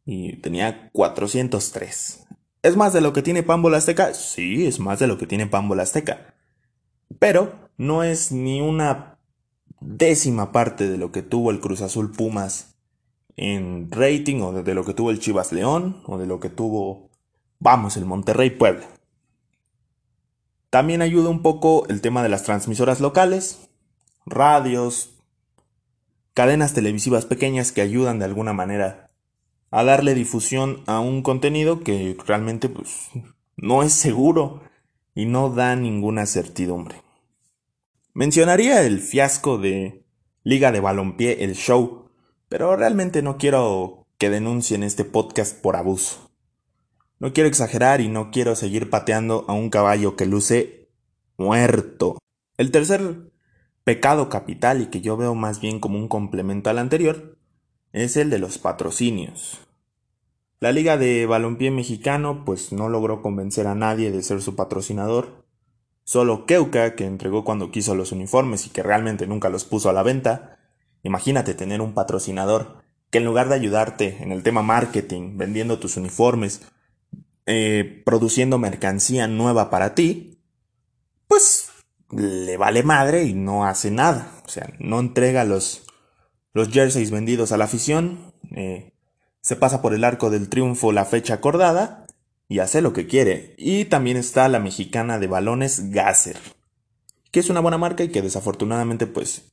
y 0.05 0.37
tenía 0.37 0.91
403. 0.93 2.27
¿Es 2.63 2.77
más 2.77 2.93
de 2.93 3.01
lo 3.01 3.13
que 3.13 3.23
tiene 3.23 3.43
Pambola 3.43 3.79
Azteca? 3.79 4.13
Sí, 4.13 4.67
es 4.67 4.81
más 4.81 4.99
de 4.99 5.07
lo 5.07 5.17
que 5.17 5.27
tiene 5.27 5.47
Pambola 5.47 5.83
Azteca. 5.83 6.35
Pero 7.19 7.71
no 7.79 8.05
es 8.05 8.33
ni 8.33 8.61
una 8.61 9.19
décima 9.81 10.53
parte 10.53 10.89
de 10.89 10.99
lo 10.99 11.11
que 11.11 11.23
tuvo 11.23 11.51
el 11.51 11.61
Cruz 11.61 11.81
Azul 11.81 12.13
Pumas 12.13 12.77
en 13.37 13.91
rating 13.91 14.43
o 14.43 14.63
de 14.63 14.75
lo 14.75 14.85
que 14.85 14.93
tuvo 14.93 15.11
el 15.11 15.21
Chivas 15.21 15.53
León 15.53 16.03
o 16.05 16.19
de 16.19 16.27
lo 16.27 16.41
que 16.41 16.51
tuvo, 16.51 17.10
vamos, 17.61 17.97
el 17.97 18.07
Monterrey 18.07 18.51
Puebla. 18.51 18.87
También 20.71 21.03
ayuda 21.03 21.29
un 21.29 21.43
poco 21.43 21.87
el 21.89 22.01
tema 22.01 22.23
de 22.23 22.29
las 22.29 22.43
transmisoras 22.43 23.01
locales, 23.01 23.71
radios, 24.27 25.11
cadenas 26.35 26.75
televisivas 26.75 27.27
pequeñas 27.27 27.71
que 27.71 27.83
ayudan 27.83 28.19
de 28.19 28.25
alguna 28.25 28.53
manera 28.53 29.11
a 29.71 29.85
darle 29.85 30.15
difusión 30.15 30.83
a 30.87 31.01
un 31.01 31.23
contenido 31.23 31.81
que 31.81 32.17
realmente 32.27 32.69
pues, 32.69 33.11
no 33.57 33.83
es 33.83 33.93
seguro 33.93 34.63
y 35.15 35.27
no 35.27 35.51
da 35.51 35.77
ninguna 35.77 36.27
certidumbre. 36.27 37.03
Mencionaría 38.15 38.83
el 38.83 39.01
fiasco 39.01 39.59
de 39.59 40.05
Liga 40.43 40.73
de 40.73 40.81
Balompié, 40.81 41.45
el 41.45 41.55
show, 41.55 42.11
pero 42.49 42.77
realmente 42.77 43.23
no 43.23 43.39
quiero 43.39 44.07
que 44.19 44.31
denuncien 44.31 44.83
este 44.83 45.05
podcast 45.05 45.61
por 45.61 45.77
abuso. 45.77 46.30
No 47.21 47.35
quiero 47.35 47.51
exagerar 47.51 48.01
y 48.01 48.09
no 48.09 48.31
quiero 48.31 48.57
seguir 48.57 48.89
pateando 48.89 49.45
a 49.47 49.53
un 49.53 49.69
caballo 49.69 50.17
que 50.17 50.25
luce 50.25 50.89
muerto. 51.37 52.17
El 52.57 52.71
tercer 52.71 53.31
pecado 53.85 54.31
capital 54.31 54.81
y 54.81 54.87
que 54.87 55.03
yo 55.03 55.19
veo 55.19 55.35
más 55.35 55.61
bien 55.61 55.81
como 55.81 55.99
un 55.99 56.09
complemento 56.09 56.71
al 56.71 56.79
anterior 56.79 57.37
es 57.93 58.17
el 58.17 58.31
de 58.31 58.39
los 58.39 58.57
patrocinios. 58.57 59.61
La 60.61 60.73
Liga 60.73 60.97
de 60.97 61.27
Balompié 61.27 61.71
Mexicano 61.71 62.43
pues 62.47 62.73
no 62.73 62.89
logró 62.89 63.21
convencer 63.21 63.67
a 63.67 63.75
nadie 63.75 64.11
de 64.11 64.23
ser 64.23 64.41
su 64.41 64.57
patrocinador. 64.57 65.45
Solo 66.05 66.47
Keuka, 66.47 66.95
que 66.95 67.05
entregó 67.05 67.45
cuando 67.45 67.71
quiso 67.71 67.95
los 67.95 68.13
uniformes 68.13 68.67
y 68.67 68.71
que 68.71 68.83
realmente 68.83 69.27
nunca 69.27 69.51
los 69.51 69.67
puso 69.67 69.91
a 69.91 69.93
la 69.93 70.03
venta. 70.03 70.59
Imagínate 71.03 71.53
tener 71.53 71.83
un 71.83 71.93
patrocinador 71.93 72.79
que 73.11 73.19
en 73.19 73.27
lugar 73.27 73.51
de 73.51 73.57
ayudarte 73.57 74.23
en 74.23 74.33
el 74.33 74.43
tema 74.43 74.63
marketing, 74.63 75.37
vendiendo 75.37 75.79
tus 75.79 75.99
uniformes, 75.99 76.63
eh, 77.53 78.03
produciendo 78.05 78.59
mercancía 78.59 79.27
nueva 79.27 79.71
para 79.71 79.97
ti, 79.97 80.39
pues 81.27 81.69
le 82.13 82.57
vale 82.57 82.85
madre 82.85 83.25
y 83.25 83.35
no 83.35 83.67
hace 83.67 83.91
nada. 83.91 84.31
O 84.45 84.49
sea, 84.49 84.73
no 84.79 85.01
entrega 85.01 85.43
los, 85.43 85.83
los 86.53 86.69
jerseys 86.69 87.11
vendidos 87.11 87.51
a 87.51 87.57
la 87.57 87.65
afición, 87.65 88.33
eh, 88.55 88.93
se 89.41 89.57
pasa 89.57 89.83
por 89.83 89.95
el 89.95 90.05
arco 90.05 90.31
del 90.31 90.49
triunfo 90.49 90.93
la 90.93 91.05
fecha 91.05 91.35
acordada 91.35 92.07
y 92.47 92.61
hace 92.61 92.83
lo 92.83 92.93
que 92.93 93.09
quiere. 93.09 93.57
Y 93.59 93.87
también 93.87 94.17
está 94.17 94.49
la 94.49 94.61
mexicana 94.61 95.19
de 95.19 95.27
balones 95.27 95.91
Gasser, 95.91 96.37
que 97.33 97.41
es 97.41 97.51
una 97.51 97.59
buena 97.59 97.79
marca 97.79 98.05
y 98.05 98.11
que 98.11 98.23
desafortunadamente 98.23 99.09
pues 99.09 99.51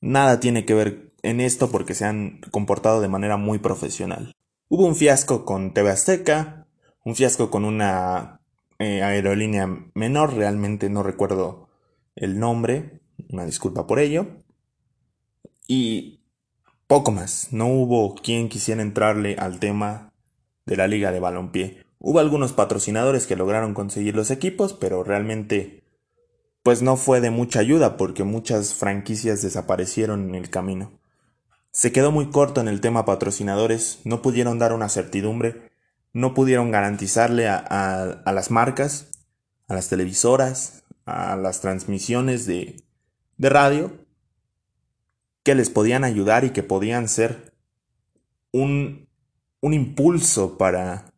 nada 0.00 0.40
tiene 0.40 0.64
que 0.64 0.74
ver 0.74 1.12
en 1.22 1.40
esto 1.40 1.70
porque 1.70 1.94
se 1.94 2.06
han 2.06 2.40
comportado 2.50 3.00
de 3.00 3.08
manera 3.08 3.36
muy 3.36 3.60
profesional. 3.60 4.32
Hubo 4.68 4.84
un 4.84 4.96
fiasco 4.96 5.44
con 5.44 5.72
TV 5.74 5.90
Azteca, 5.90 6.55
un 7.06 7.14
fiasco 7.14 7.52
con 7.52 7.64
una 7.64 8.40
eh, 8.80 9.00
aerolínea 9.00 9.68
menor, 9.94 10.34
realmente 10.34 10.90
no 10.90 11.04
recuerdo 11.04 11.68
el 12.16 12.40
nombre, 12.40 13.00
una 13.30 13.44
disculpa 13.44 13.86
por 13.86 14.00
ello. 14.00 14.26
Y 15.68 16.24
poco 16.88 17.12
más, 17.12 17.52
no 17.52 17.68
hubo 17.68 18.16
quien 18.16 18.48
quisiera 18.48 18.82
entrarle 18.82 19.36
al 19.38 19.60
tema 19.60 20.12
de 20.66 20.76
la 20.76 20.88
liga 20.88 21.12
de 21.12 21.20
balompié. 21.20 21.86
Hubo 22.00 22.18
algunos 22.18 22.52
patrocinadores 22.52 23.28
que 23.28 23.36
lograron 23.36 23.72
conseguir 23.72 24.16
los 24.16 24.32
equipos, 24.32 24.72
pero 24.72 25.04
realmente 25.04 25.84
pues 26.64 26.82
no 26.82 26.96
fue 26.96 27.20
de 27.20 27.30
mucha 27.30 27.60
ayuda 27.60 27.96
porque 27.96 28.24
muchas 28.24 28.74
franquicias 28.74 29.42
desaparecieron 29.42 30.30
en 30.30 30.34
el 30.34 30.50
camino. 30.50 30.98
Se 31.70 31.92
quedó 31.92 32.10
muy 32.10 32.30
corto 32.30 32.60
en 32.60 32.66
el 32.66 32.80
tema 32.80 33.04
patrocinadores, 33.04 34.00
no 34.02 34.22
pudieron 34.22 34.58
dar 34.58 34.72
una 34.72 34.88
certidumbre, 34.88 35.65
no 36.16 36.32
pudieron 36.32 36.70
garantizarle 36.70 37.46
a, 37.46 38.22
las 38.24 38.50
marcas, 38.50 39.10
a 39.68 39.74
las 39.74 39.90
televisoras, 39.90 40.82
a 41.04 41.36
las 41.36 41.60
transmisiones 41.60 42.46
de, 42.46 42.82
de 43.36 43.48
radio, 43.50 43.92
que 45.42 45.54
les 45.54 45.68
podían 45.68 46.04
ayudar 46.04 46.44
y 46.44 46.50
que 46.50 46.62
podían 46.62 47.10
ser 47.10 47.52
un, 48.50 49.10
un 49.60 49.74
impulso 49.74 50.56
para, 50.56 51.12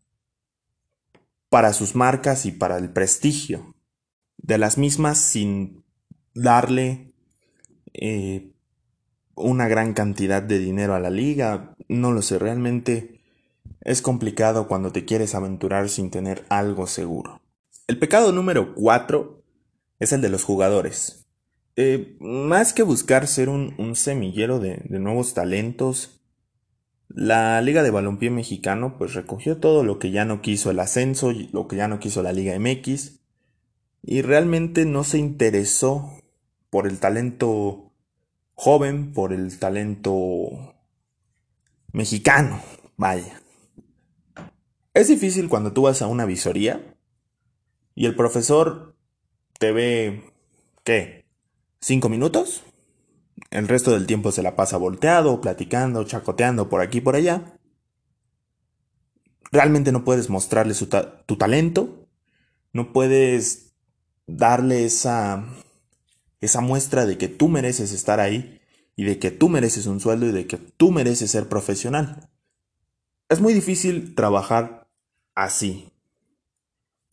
para 1.49 1.73
sus 1.75 1.95
marcas 1.95 2.45
y 2.45 2.51
para 2.51 2.77
el 2.77 2.91
prestigio 2.91 3.77
de 4.39 4.59
las 4.59 4.79
mismas 4.79 5.19
sin 5.19 5.85
darle 6.35 7.15
eh, 7.93 8.51
una 9.37 9.69
gran 9.69 9.95
cantidad 9.95 10.43
de 10.43 10.59
dinero 10.59 10.97
a 10.97 10.99
la 10.99 11.11
liga. 11.11 11.77
No 11.87 12.11
lo 12.11 12.21
sé, 12.21 12.41
realmente 12.41 13.18
es 13.81 14.03
complicado 14.03 14.69
cuando 14.69 14.93
te 14.93 15.05
quieres 15.05 15.35
aventurar 15.35 15.89
sin 15.89 16.11
tener 16.11 16.45
algo 16.49 16.87
seguro. 16.87 17.41
El 17.87 17.99
pecado 17.99 18.33
número 18.33 18.75
4 18.75 19.43
es 19.99 20.13
el 20.13 20.21
de 20.21 20.29
los 20.29 20.45
jugadores. 20.45 21.27
Eh, 21.77 22.17
más 22.21 22.73
que 22.73 22.83
buscar 22.83 23.27
ser 23.27 23.49
un, 23.49 23.95
semillero 23.95 24.59
de, 24.59 24.83
nuevos 24.89 25.33
talentos, 25.33 26.21
la 27.09 27.61
Liga 27.63 27.83
de 27.83 27.91
Balompié 27.91 28.31
Mexicano 28.31 28.97
pues 28.99 29.15
recogió 29.15 29.59
todo 29.59 29.85
lo 29.85 29.99
que 29.99 30.11
ya 30.11 30.25
no 30.25 30.43
quiso 30.43 30.71
el 30.71 30.81
ascenso, 30.81 31.33
lo 31.53 31.69
que 31.69 31.77
ya 31.77 31.89
no 31.89 32.01
quiso 32.01 32.23
la 32.23 32.33
Liga 32.33 32.59
MX, 32.59 33.21
y 34.03 34.23
realmente 34.23 34.85
no 34.87 35.05
se 35.05 35.19
interesó 35.19 36.13
por 36.69 36.87
el 36.87 36.99
talento 36.99 37.93
joven, 38.55 39.13
por 39.13 39.33
el 39.33 39.59
talento 39.59 40.75
mexicano, 41.93 42.61
vaya. 42.97 43.41
Es 44.95 45.09
difícil 45.09 45.49
cuando 45.49 45.73
tú 45.73 45.83
vas 45.83 46.03
a 46.03 46.07
una 46.07 46.25
visoría 46.25 46.97
y 47.95 48.07
el 48.07 48.17
profesor 48.17 48.97
te 49.59 49.73
ve, 49.73 50.33
¿qué? 50.85 51.27
cinco 51.81 52.09
minutos. 52.09 52.65
El 53.51 53.69
resto 53.69 53.93
del 53.93 54.07
tiempo 54.07 54.33
se 54.33 54.43
la 54.43 54.57
pasa 54.57 54.77
volteado, 54.77 55.41
platicando, 55.41 56.05
chacoteando 56.05 56.69
por 56.69 56.81
aquí 56.81 56.99
y 56.99 57.01
por 57.03 57.17
allá. 57.17 57.59
Realmente 59.51 59.93
no 59.93 60.05
puedes 60.05 60.29
mostrarle 60.29 60.75
tu 61.27 61.37
talento. 61.37 62.07
No 62.73 62.93
puedes 62.93 63.75
darle 64.27 64.85
esa, 64.85 65.47
esa 66.41 66.61
muestra 66.61 67.07
de 67.07 67.17
que 67.17 67.29
tú 67.29 67.49
mereces 67.49 67.93
estar 67.93 68.21
ahí 68.21 68.61
y 68.97 69.05
de 69.05 69.19
que 69.19 69.31
tú 69.31 69.49
mereces 69.49 69.87
un 69.87 70.01
sueldo 70.01 70.27
y 70.27 70.33
de 70.33 70.47
que 70.47 70.59
tú 70.59 70.91
mereces 70.91 71.31
ser 71.31 71.49
profesional. 71.49 72.29
Es 73.29 73.41
muy 73.41 73.55
difícil 73.55 74.15
trabajar 74.15 74.78
así. 75.39 75.93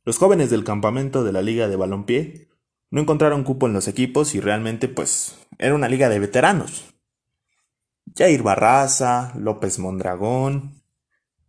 Los 0.03 0.17
jóvenes 0.17 0.49
del 0.49 0.63
campamento 0.63 1.23
de 1.23 1.31
la 1.31 1.43
Liga 1.43 1.67
de 1.67 1.75
Balompié 1.75 2.49
no 2.89 3.01
encontraron 3.01 3.43
cupo 3.43 3.67
en 3.67 3.73
los 3.73 3.87
equipos 3.87 4.33
y 4.33 4.39
realmente 4.39 4.87
pues 4.87 5.37
era 5.59 5.75
una 5.75 5.87
liga 5.87 6.09
de 6.09 6.19
veteranos. 6.19 6.95
Jair 8.15 8.41
Barraza, 8.41 9.31
López 9.37 9.77
Mondragón, 9.77 10.81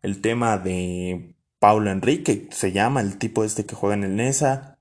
el 0.03 0.21
tema 0.21 0.59
de 0.59 1.35
Paulo 1.59 1.91
Enrique, 1.91 2.49
se 2.51 2.73
llama 2.73 3.01
el 3.01 3.17
tipo 3.17 3.43
este 3.43 3.65
que 3.65 3.75
juega 3.75 3.95
en 3.95 4.05
el 4.05 4.17
NESA, 4.17 4.79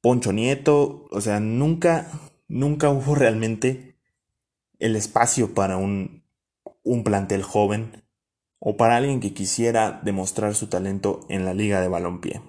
Poncho 0.00 0.32
Nieto, 0.32 1.06
o 1.10 1.20
sea, 1.20 1.38
nunca, 1.38 2.10
nunca 2.48 2.90
hubo 2.90 3.14
realmente 3.14 3.98
el 4.80 4.96
espacio 4.96 5.54
para 5.54 5.76
un, 5.76 6.24
un 6.82 7.04
plantel 7.04 7.42
joven 7.42 8.07
o 8.58 8.76
para 8.76 8.96
alguien 8.96 9.20
que 9.20 9.34
quisiera 9.34 10.00
demostrar 10.02 10.54
su 10.54 10.68
talento 10.68 11.20
en 11.28 11.44
la 11.44 11.54
liga 11.54 11.80
de 11.80 11.88
balompié. 11.88 12.42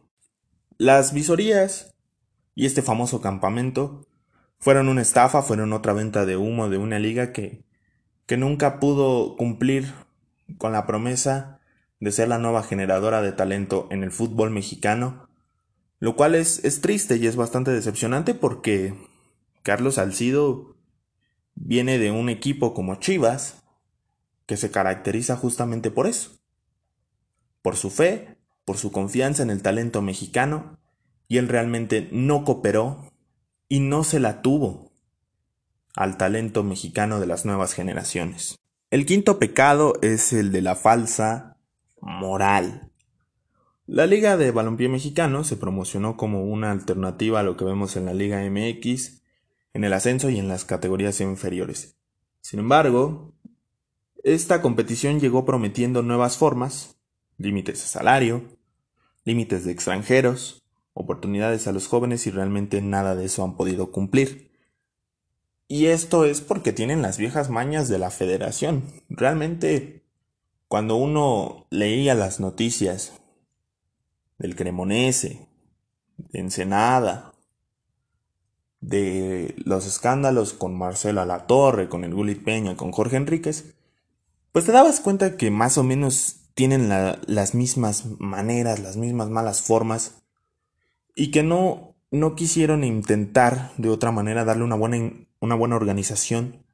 Las 0.78 1.14
visorías 1.14 1.96
y 2.56 2.66
este 2.66 2.82
famoso 2.82 3.22
campamento 3.22 4.08
fueron 4.58 4.90
una 4.90 5.02
estafa, 5.02 5.42
fueron 5.42 5.74
otra 5.74 5.94
venta 5.94 6.26
de 6.26 6.38
humo 6.38 6.70
de 6.70 6.78
una 6.78 7.00
liga 7.00 7.32
que, 7.32 7.64
que 8.26 8.38
nunca 8.38 8.80
pudo 8.80 9.36
cumplir 9.38 9.94
con 10.58 10.72
la 10.72 10.86
promesa 10.86 11.60
de 12.00 12.12
ser 12.12 12.28
la 12.28 12.38
nueva 12.38 12.64
generadora 12.64 13.22
de 13.22 13.32
talento 13.32 13.88
en 13.92 14.04
el 14.04 14.12
fútbol 14.12 14.52
mexicano, 14.52 15.30
lo 16.00 16.16
cual 16.16 16.36
es, 16.36 16.64
es 16.64 16.82
triste 16.82 17.18
y 17.18 17.28
es 17.28 17.36
bastante 17.36 17.72
decepcionante 17.72 18.34
porque 18.34 18.94
Carlos 19.64 19.96
Salcido 19.96 20.76
viene 21.56 21.98
de 21.98 22.12
un 22.12 22.30
equipo 22.30 22.74
como 22.74 22.96
Chivas, 22.96 23.64
que 24.50 24.58
se 24.58 24.72
caracteriza 24.72 25.36
justamente 25.36 25.92
por 25.92 26.08
eso, 26.08 26.32
por 27.62 27.76
su 27.76 27.92
fe, 27.92 28.40
por 28.66 28.78
su 28.78 28.92
confianza 28.92 29.44
en 29.44 29.52
el 29.52 29.62
talento 29.62 30.02
mexicano, 30.02 30.80
y 31.28 31.38
él 31.38 31.48
realmente 31.48 32.10
no 32.12 32.44
cooperó 32.44 33.14
y 33.68 33.80
no 33.80 34.04
se 34.04 34.20
la 34.20 34.42
tuvo 34.42 34.92
al 35.96 36.18
talento 36.18 36.64
mexicano 36.64 37.20
de 37.20 37.28
las 37.28 37.46
nuevas 37.46 37.76
generaciones. 37.76 38.58
El 38.90 39.06
quinto 39.06 39.38
pecado 39.38 39.94
es 40.02 40.34
el 40.34 40.52
de 40.52 40.64
la 40.64 40.76
falsa 40.76 41.60
moral. 42.02 42.92
La 43.86 44.08
Liga 44.08 44.36
de 44.36 44.50
Balompié 44.50 44.90
Mexicano 44.90 45.44
se 45.44 45.58
promocionó 45.58 46.18
como 46.18 46.44
una 46.46 46.72
alternativa 46.72 47.42
a 47.42 47.44
lo 47.44 47.56
que 47.56 47.66
vemos 47.66 47.96
en 47.98 48.06
la 48.06 48.16
Liga 48.16 48.42
MX, 48.50 49.22
en 49.76 49.84
el 49.84 49.94
ascenso 49.94 50.32
y 50.32 50.40
en 50.40 50.48
las 50.48 50.66
categorías 50.66 51.22
inferiores. 51.22 52.00
Sin 52.42 52.60
embargo, 52.60 53.36
esta 54.24 54.62
competición 54.62 55.20
llegó 55.20 55.46
prometiendo 55.46 56.02
nuevas 56.02 56.38
formas, 56.38 56.98
límites 57.38 57.82
de 57.82 57.88
salario, 57.88 58.44
límites 59.24 59.66
de 59.66 59.72
extranjeros, 59.72 60.64
oportunidades 60.94 61.68
a 61.68 61.72
los 61.72 61.88
jóvenes 61.88 62.28
y 62.28 62.32
realmente 62.32 62.82
nada 62.82 63.16
de 63.16 63.26
eso 63.26 63.44
han 63.44 63.56
podido 63.56 63.92
cumplir. 63.92 64.52
Y 65.68 65.86
esto 65.88 66.26
es 66.26 66.42
porque 66.42 66.74
tienen 66.74 67.02
las 67.02 67.18
viejas 67.18 67.50
mañas 67.50 67.88
de 67.90 68.00
la 68.00 68.10
federación. 68.10 68.84
Realmente 69.08 70.04
cuando 70.68 70.98
uno 70.98 71.66
leía 71.70 72.14
las 72.16 72.40
noticias 72.40 73.14
del 74.38 74.56
Cremonese, 74.56 75.48
de 76.18 76.40
Ensenada, 76.40 77.34
de 78.82 79.56
los 79.58 79.86
escándalos 79.86 80.54
con 80.54 80.78
Marcelo 80.78 81.22
Alatorre, 81.22 81.90
con 81.90 82.04
el 82.04 82.14
Gulit 82.14 82.44
Peña, 82.44 82.78
con 82.78 82.92
Jorge 82.92 83.18
Enríquez, 83.18 83.76
pues 84.52 84.66
te 84.66 84.72
dabas 84.72 85.00
cuenta 85.00 85.38
que 85.38 85.52
más 85.52 85.78
o 85.78 85.84
menos 85.84 86.50
tienen 86.54 86.90
las 86.90 87.56
mismas 87.56 88.06
maneras, 88.20 88.80
las 88.80 88.98
mismas 88.98 89.30
malas 89.30 89.62
formas, 89.62 90.24
y 91.16 91.32
que 91.32 91.44
no, 91.44 91.96
no 92.12 92.36
quisieron 92.36 92.84
intentar 92.84 93.72
de 93.78 93.90
otra 93.90 94.12
manera 94.12 94.46
darle 94.46 94.64
una 94.64 94.76
buena, 94.76 95.12
una 95.40 95.56
buena 95.56 95.76
organización 95.76 96.66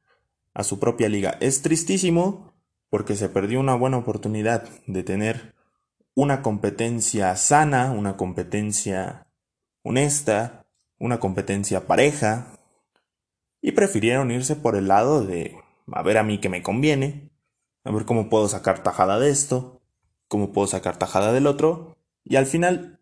a 0.54 0.64
su 0.64 0.80
propia 0.80 1.10
liga. 1.10 1.38
Es 1.40 1.62
tristísimo 1.62 2.54
porque 2.90 3.16
se 3.16 3.30
perdió 3.30 3.60
una 3.60 3.76
buena 3.76 3.98
oportunidad 3.98 4.68
de 4.88 5.04
tener 5.04 5.54
una 6.16 6.42
competencia 6.42 7.36
sana, 7.36 7.92
una 7.92 8.16
competencia 8.16 9.28
honesta, 9.84 10.66
una 10.98 11.20
competencia 11.20 11.88
pareja, 11.88 12.58
y 13.62 13.74
prefirieron 13.74 14.32
irse 14.32 14.56
por 14.56 14.76
el 14.76 14.88
lado 14.88 15.26
de 15.26 15.58
a 15.92 16.02
ver 16.02 16.18
a 16.18 16.24
mí 16.24 16.40
que 16.40 16.50
me 16.50 16.64
conviene, 16.64 17.25
a 17.86 17.92
ver 17.92 18.06
cómo 18.06 18.30
puedo 18.30 18.50
sacar 18.50 18.84
tajada 18.84 19.20
de 19.20 19.30
esto, 19.30 19.82
cómo 20.28 20.52
puedo 20.52 20.68
sacar 20.68 20.98
tajada 20.98 21.32
del 21.32 21.48
otro, 21.48 21.96
y 22.24 22.36
al 22.36 22.48
final 22.48 23.00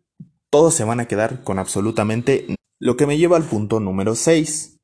todos 0.50 0.76
se 0.76 0.84
van 0.84 1.00
a 1.00 1.08
quedar 1.08 1.44
con 1.44 1.58
absolutamente 1.58 2.56
lo 2.80 2.98
que 2.98 3.08
me 3.08 3.18
lleva 3.18 3.38
al 3.38 3.44
punto 3.44 3.80
número 3.80 4.14
6. 4.14 4.78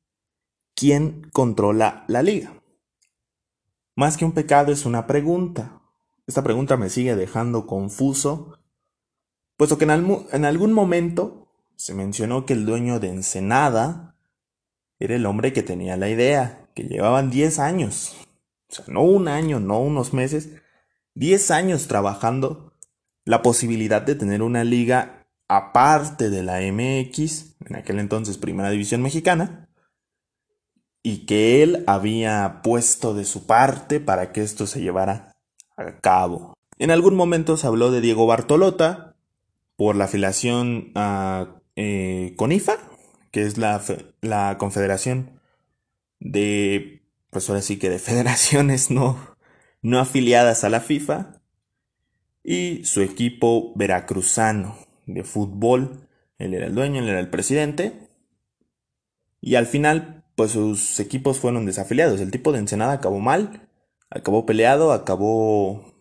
¿Quién 0.74 1.28
controla 1.32 2.04
la 2.08 2.22
liga? 2.22 2.60
Más 3.94 4.16
que 4.16 4.24
un 4.24 4.32
pecado 4.32 4.72
es 4.72 4.86
una 4.86 5.06
pregunta. 5.06 5.82
Esta 6.26 6.42
pregunta 6.42 6.78
me 6.78 6.88
sigue 6.88 7.14
dejando 7.14 7.66
confuso, 7.66 8.58
puesto 9.56 9.76
que 9.76 9.84
en, 9.84 10.44
algún 10.44 10.72
momento 10.72 11.52
se 11.76 11.92
mencionó 11.92 12.46
que 12.46 12.54
el 12.54 12.64
dueño 12.64 12.98
de 13.00 13.08
Ensenada 13.10 14.16
era 14.98 15.16
el 15.16 15.26
hombre 15.26 15.52
que 15.52 15.62
tenía 15.62 15.98
la 15.98 16.08
idea, 16.08 16.70
que 16.74 16.84
llevaban 16.84 17.30
10 17.30 17.58
años, 17.58 18.16
o 18.70 18.74
sea, 18.74 18.84
no 18.88 19.02
un 19.02 19.28
año, 19.28 19.60
no 19.60 19.80
unos 19.80 20.12
meses, 20.12 20.50
10 21.14 21.50
años 21.50 21.88
trabajando 21.88 22.72
la 23.24 23.42
posibilidad 23.42 24.02
de 24.02 24.14
tener 24.14 24.42
una 24.42 24.64
liga 24.64 25.26
aparte 25.48 26.30
de 26.30 26.42
la 26.42 26.60
MX, 26.60 27.56
en 27.66 27.76
aquel 27.76 27.98
entonces 27.98 28.38
Primera 28.38 28.70
División 28.70 29.02
Mexicana, 29.02 29.68
y 31.02 31.26
que 31.26 31.62
él 31.62 31.84
había 31.86 32.60
puesto 32.62 33.14
de 33.14 33.24
su 33.24 33.46
parte 33.46 34.00
para 34.00 34.32
que 34.32 34.42
esto 34.42 34.66
se 34.66 34.80
llevara 34.80 35.36
a 35.76 35.98
cabo. 36.00 36.54
En 36.78 36.90
algún 36.90 37.16
momento 37.16 37.56
se 37.56 37.66
habló 37.66 37.90
de 37.90 38.00
Diego 38.00 38.26
Bartolota 38.26 39.16
por 39.76 39.96
la 39.96 40.04
afiliación 40.04 40.92
a 40.94 41.60
eh, 41.74 42.34
CONIFA, 42.36 42.76
que 43.30 43.42
es 43.42 43.58
la, 43.58 43.82
la 44.20 44.56
confederación 44.58 45.40
de, 46.20 46.99
pues 47.30 47.48
ahora 47.48 47.62
sí 47.62 47.78
que 47.78 47.90
de 47.90 47.98
federaciones 48.00 48.90
no, 48.90 49.36
no 49.82 49.98
afiliadas 49.98 50.64
a 50.64 50.68
la 50.68 50.80
FIFA, 50.80 51.40
y 52.42 52.84
su 52.84 53.02
equipo 53.02 53.72
veracruzano 53.76 54.76
de 55.06 55.24
fútbol. 55.24 56.08
Él 56.38 56.54
era 56.54 56.66
el 56.66 56.74
dueño, 56.74 57.00
él 57.00 57.08
era 57.08 57.20
el 57.20 57.28
presidente. 57.28 58.08
Y 59.42 59.56
al 59.56 59.66
final 59.66 60.20
pues 60.40 60.52
sus 60.52 60.98
equipos 61.00 61.38
fueron 61.38 61.66
desafiliados. 61.66 62.18
El 62.18 62.30
tipo 62.30 62.50
de 62.50 62.60
Ensenada 62.60 62.94
acabó 62.94 63.20
mal, 63.20 63.68
acabó 64.08 64.46
peleado, 64.46 64.92
acabó 64.92 65.92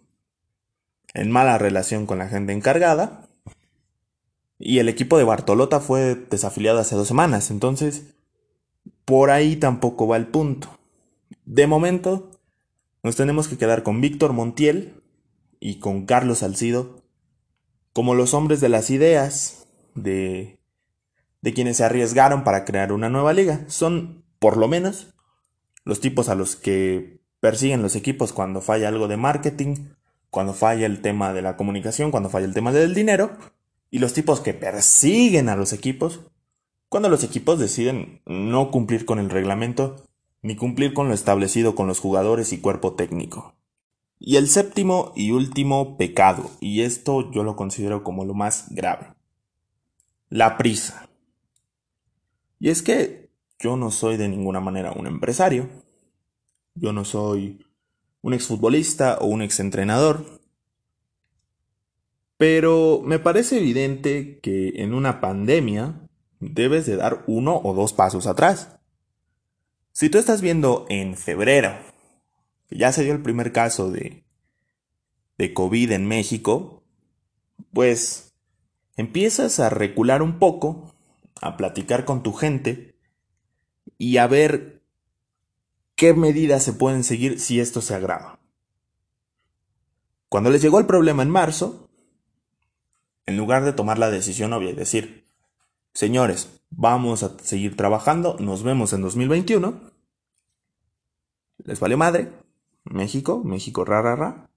en 1.13 1.29
mala 1.29 1.57
relación 1.57 2.05
con 2.05 2.19
la 2.19 2.29
gente 2.29 2.53
encargada. 2.53 3.27
Y 4.57 4.79
el 4.79 4.87
equipo 4.87 5.17
de 5.17 5.25
Bartolota 5.25 5.81
fue 5.81 6.15
desafiliado 6.15 6.79
hace 6.79 6.95
dos 6.95 7.09
semanas. 7.09 7.51
Entonces, 7.51 8.15
por 9.03 9.29
ahí 9.29 9.57
tampoco 9.57 10.07
va 10.07 10.15
el 10.15 10.27
punto. 10.27 10.78
De 11.49 11.65
momento, 11.65 12.29
nos 13.01 13.15
tenemos 13.15 13.47
que 13.47 13.57
quedar 13.57 13.81
con 13.81 14.01
Víctor 14.01 14.33
Montiel 14.33 15.01
y 15.59 15.79
con 15.79 16.05
Carlos 16.05 16.38
Salcido 16.38 17.01
como 17.91 18.13
los 18.13 18.35
hombres 18.35 18.62
de 18.62 18.69
las 18.69 18.91
ideas 18.91 19.67
de, 19.95 20.59
de 21.41 21.53
quienes 21.55 21.77
se 21.77 21.83
arriesgaron 21.83 22.43
para 22.43 22.65
crear 22.65 22.91
una 22.91 23.09
nueva 23.09 23.33
liga. 23.33 23.65
Son 23.65 24.23
por 24.38 24.57
lo 24.57 24.67
menos, 24.67 25.15
los 25.85 25.99
tipos 25.99 26.29
a 26.29 26.35
los 26.35 26.55
que 26.55 27.19
persiguen 27.39 27.81
los 27.81 27.95
equipos 27.95 28.31
cuando 28.31 28.62
falla 28.62 28.88
algo 28.88 29.07
de 29.07 29.17
marketing, 29.17 29.88
cuando 30.29 30.53
falla 30.53 30.85
el 30.85 31.01
tema 31.01 31.33
de 31.33 31.41
la 31.41 31.57
comunicación, 31.57 32.12
cuando 32.12 32.29
falla 32.29 32.45
el 32.45 32.53
tema 32.53 32.71
del 32.71 32.93
dinero, 32.93 33.31
y 33.89 33.97
los 33.97 34.13
tipos 34.13 34.39
que 34.39 34.53
persiguen 34.53 35.49
a 35.49 35.55
los 35.55 35.73
equipos 35.73 36.19
cuando 36.89 37.09
los 37.09 37.23
equipos 37.23 37.59
deciden 37.59 38.21
no 38.27 38.71
cumplir 38.71 39.05
con 39.05 39.19
el 39.19 39.29
reglamento 39.29 40.08
ni 40.41 40.56
cumplir 40.56 40.93
con 40.93 41.08
lo 41.08 41.13
establecido 41.13 41.75
con 41.75 41.88
los 41.88 41.99
jugadores 41.99 42.54
y 42.54 42.60
cuerpo 42.60 42.93
técnico. 42.93 43.56
Y 44.19 44.36
el 44.36 44.47
séptimo 44.47 45.13
y 45.15 45.32
último 45.32 45.97
pecado, 45.97 46.49
y 46.60 46.82
esto 46.82 47.32
yo 47.32 47.43
lo 47.43 47.56
considero 47.56 48.04
como 48.04 48.25
lo 48.25 48.34
más 48.34 48.67
grave, 48.69 49.13
la 50.30 50.58
prisa. 50.58 51.10
Y 52.60 52.69
es 52.69 52.82
que 52.82 53.30
yo 53.60 53.78
no 53.78 53.91
soy 53.91 54.17
de 54.17 54.30
ninguna 54.30 54.60
manera 54.60 54.93
un 54.93 55.08
empresario. 55.08 55.69
Yo 56.75 56.93
no 56.93 57.06
soy 57.06 57.65
un 58.21 58.34
exfutbolista 58.34 59.17
o 59.19 59.28
un 59.28 59.41
exentrenador. 59.41 60.39
Pero 62.38 63.02
me 63.04 63.19
parece 63.19 63.58
evidente 63.58 64.39
que 64.39 64.82
en 64.82 64.93
una 64.93 65.19
pandemia, 65.19 66.08
debes 66.39 66.86
de 66.86 66.95
dar 66.95 67.23
uno 67.28 67.60
o 67.63 67.73
dos 67.73 67.91
pasos 67.91 68.28
atrás. 68.28 68.78
Si 69.91 70.10
tú 70.10 70.17
estás 70.17 70.41
viendo 70.41 70.86
en 70.89 71.15
febrero, 71.15 71.78
ya 72.69 72.91
se 72.91 73.04
dio 73.04 73.13
el 73.13 73.21
primer 73.21 73.52
caso 73.52 73.91
de, 73.91 74.23
de 75.38 75.54
COVID 75.54 75.91
en 75.91 76.08
México, 76.08 76.84
pues 77.73 78.34
empiezas 78.95 79.60
a 79.60 79.69
recular 79.69 80.21
un 80.21 80.39
poco, 80.39 80.93
a 81.41 81.58
platicar 81.58 82.06
con 82.06 82.23
tu 82.23 82.34
gente 82.34 82.95
y 83.97 84.17
a 84.17 84.28
ver 84.28 84.84
qué 85.95 86.13
medidas 86.13 86.63
se 86.63 86.73
pueden 86.73 87.04
seguir 87.04 87.39
si 87.39 87.60
esto 87.60 87.82
se 87.82 87.95
agrava. 87.95 88.39
Cuando 90.30 90.49
les 90.49 90.62
llegó 90.62 90.80
el 90.80 90.86
problema 90.86 91.23
en 91.23 91.30
marzo, 91.30 91.89
en 93.25 93.38
lugar 93.38 93.63
de 93.63 93.73
tomar 93.73 93.97
la 93.97 94.12
decisión 94.12 94.54
obvia 94.54 94.71
y 94.71 94.75
decir, 94.75 95.28
señores, 95.99 96.62
vamos 96.69 97.23
a 97.23 97.38
seguir 97.43 97.75
trabajando, 97.75 98.38
nos 98.39 98.63
vemos 98.63 98.93
en 98.93 99.01
2021, 99.01 99.81
les 101.65 101.77
valió 101.81 101.97
madre, 101.97 102.31
México, 102.85 103.41
México 103.43 103.83
rara, 103.83 104.15
ra, 104.15 104.49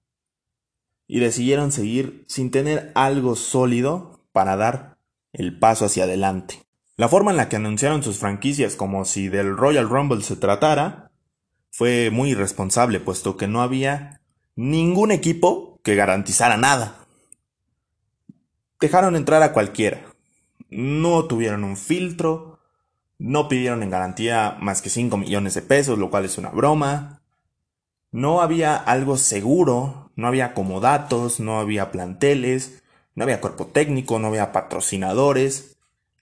y 1.05 1.19
decidieron 1.19 1.73
seguir 1.73 2.23
sin 2.29 2.49
tener 2.49 2.93
algo 2.95 3.35
sólido 3.35 4.21
para 4.31 4.55
dar 4.55 4.97
el 5.33 5.59
paso 5.59 5.83
hacia 5.83 6.05
adelante. 6.05 6.63
La 6.95 7.09
forma 7.09 7.31
en 7.31 7.37
la 7.37 7.49
que 7.49 7.57
anunciaron 7.57 8.03
sus 8.03 8.19
franquicias 8.19 8.77
como 8.77 9.03
si 9.03 9.27
del 9.27 9.57
Royal 9.57 9.89
Rumble 9.89 10.23
se 10.23 10.37
tratara 10.37 11.11
fue 11.71 12.09
muy 12.09 12.29
irresponsable, 12.29 13.01
puesto 13.01 13.35
que 13.35 13.49
no 13.49 13.61
había 13.61 14.21
ningún 14.55 15.11
equipo 15.11 15.81
que 15.83 15.95
garantizara 15.95 16.55
nada. 16.55 17.05
Dejaron 18.79 19.17
entrar 19.17 19.43
a 19.43 19.51
cualquiera. 19.51 20.12
No 20.75 21.25
tuvieron 21.25 21.63
un 21.63 21.77
filtro, 21.77 22.59
no 23.17 23.47
pidieron 23.47 23.83
en 23.83 23.89
garantía 23.89 24.57
más 24.59 24.81
que 24.81 24.89
5 24.89 25.17
millones 25.17 25.53
de 25.53 25.61
pesos, 25.61 25.97
lo 25.97 26.09
cual 26.09 26.25
es 26.25 26.37
una 26.37 26.49
broma. 26.49 27.21
No 28.11 28.41
había 28.41 28.75
algo 28.75 29.17
seguro, 29.17 30.11
no 30.15 30.27
había 30.27 30.53
comodatos, 30.53 31.39
no 31.39 31.59
había 31.59 31.91
planteles, 31.91 32.83
no 33.15 33.23
había 33.23 33.41
cuerpo 33.41 33.67
técnico, 33.67 34.19
no 34.19 34.27
había 34.27 34.51
patrocinadores. 34.51 35.73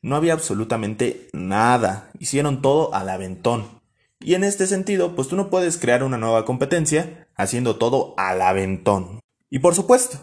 No 0.04 0.16
había 0.16 0.34
absolutamente 0.34 1.28
nada, 1.32 2.10
hicieron 2.18 2.64
todo 2.64 2.92
al 2.96 3.08
aventón. 3.08 3.82
Y 4.20 4.34
en 4.34 4.44
este 4.44 4.66
sentido, 4.66 5.16
pues 5.16 5.28
tú 5.28 5.36
no 5.36 5.52
puedes 5.52 5.78
crear 5.78 6.04
una 6.04 6.18
nueva 6.18 6.44
competencia 6.44 7.28
haciendo 7.36 7.76
todo 7.76 8.16
al 8.18 8.42
aventón. 8.42 9.20
Y 9.52 9.60
por 9.60 9.76
supuesto, 9.76 10.18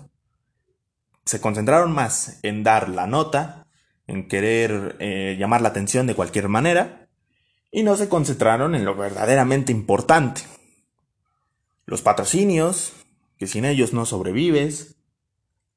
se 1.25 1.41
concentraron 1.41 1.93
más 1.93 2.41
en 2.43 2.65
dar 2.65 2.89
la 2.89 3.07
nota, 3.07 3.68
en 4.09 4.27
querer 4.27 4.97
eh, 4.99 5.37
llamar 5.39 5.61
la 5.61 5.69
atención 5.69 6.07
de 6.07 6.15
cualquier 6.15 6.49
manera, 6.49 7.09
y 7.71 7.83
no 7.83 7.97
se 7.97 8.09
concentraron 8.09 8.75
en 8.75 8.85
lo 8.85 8.97
verdaderamente 8.97 9.71
importante. 9.71 10.41
Los 11.85 12.03
patrocinios, 12.03 12.95
que 13.37 13.47
sin 13.47 13.65
ellos 13.65 13.93
no 13.93 14.07
sobrevives, 14.07 14.97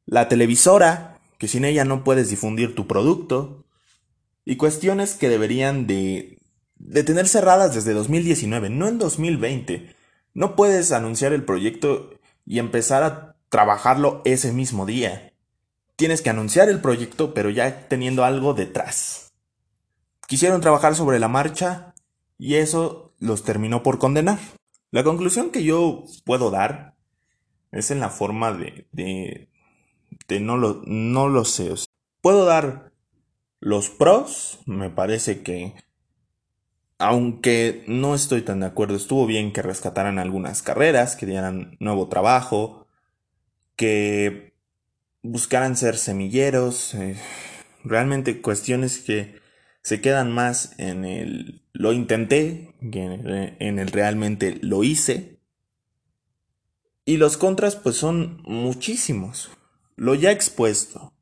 la 0.06 0.30
televisora, 0.30 1.20
que 1.38 1.48
sin 1.48 1.66
ella 1.66 1.86
no 1.86 2.04
puedes 2.04 2.30
difundir 2.30 2.74
tu 2.74 2.88
producto, 2.88 3.66
y 4.46 4.56
cuestiones 4.56 5.14
que 5.14 5.30
deberían 5.30 5.86
de, 5.86 6.40
de 6.78 7.04
tener 7.04 7.28
cerradas 7.28 7.76
desde 7.76 7.94
2019, 7.94 8.70
no 8.70 8.88
en 8.88 8.98
2020. 8.98 9.94
No 10.34 10.56
puedes 10.56 10.94
anunciar 10.94 11.34
el 11.34 11.44
proyecto 11.44 12.12
y 12.46 12.60
empezar 12.60 13.04
a 13.04 13.36
trabajarlo 13.50 14.22
ese 14.24 14.54
mismo 14.54 14.86
día. 14.86 15.31
Tienes 16.02 16.24
que 16.24 16.32
anunciar 16.32 16.68
el 16.68 16.82
proyecto 16.82 17.36
pero 17.36 17.52
ya 17.52 17.88
teniendo 17.88 18.26
algo 18.26 18.56
detrás. 18.56 19.36
Quisieron 20.28 20.60
trabajar 20.60 20.96
sobre 20.96 21.20
la 21.20 21.28
marcha 21.28 21.94
y 22.40 22.56
eso 22.56 23.14
los 23.20 23.44
terminó 23.44 23.84
por 23.84 24.00
condenar. 24.00 24.40
La 24.90 25.04
conclusión 25.04 25.52
que 25.52 25.64
yo 25.64 26.06
puedo 26.26 26.50
dar 26.50 26.96
es 27.72 27.92
en 27.92 28.00
la 28.00 28.10
forma 28.10 28.52
de, 28.52 28.88
de, 28.92 29.52
de 30.28 30.40
no, 30.40 30.58
lo, 30.58 30.82
no 30.88 31.30
lo 31.30 31.46
sé. 31.46 31.72
puedo 32.20 32.46
dar 32.46 32.94
los 33.60 33.92
pros, 33.92 34.58
me 34.66 34.90
parece 34.90 35.44
que, 35.44 35.76
aunque 36.98 37.84
no 37.86 38.16
estoy 38.16 38.42
tan 38.42 38.62
de 38.62 38.66
acuerdo, 38.66 38.96
estuvo 38.96 39.28
bien 39.28 39.54
que 39.54 39.62
rescataran 39.62 40.18
algunas 40.18 40.64
carreras, 40.64 41.16
que 41.16 41.28
dieran 41.28 41.78
nuevo 41.80 42.08
trabajo, 42.08 42.88
que 43.76 44.51
buscaran 45.24 45.78
ser 45.78 45.98
semilleros, 45.98 46.94
eh, 46.94 47.18
realmente 47.84 48.42
cuestiones 48.42 49.00
que 49.00 49.40
se 49.82 50.02
quedan 50.02 50.32
más 50.32 50.78
en 50.78 51.06
el 51.06 51.62
lo 51.74 51.94
intenté 51.94 52.76
que 52.92 53.04
en 53.60 53.80
el 53.80 53.88
realmente 53.88 54.60
lo 54.62 54.84
hice. 54.84 55.40
Y 57.06 57.18
los 57.18 57.38
contras 57.38 57.76
pues 57.76 57.96
son 57.96 58.42
muchísimos. 58.44 59.50
Lo 59.96 60.14
ya 60.14 60.32
expuesto. 60.32 61.14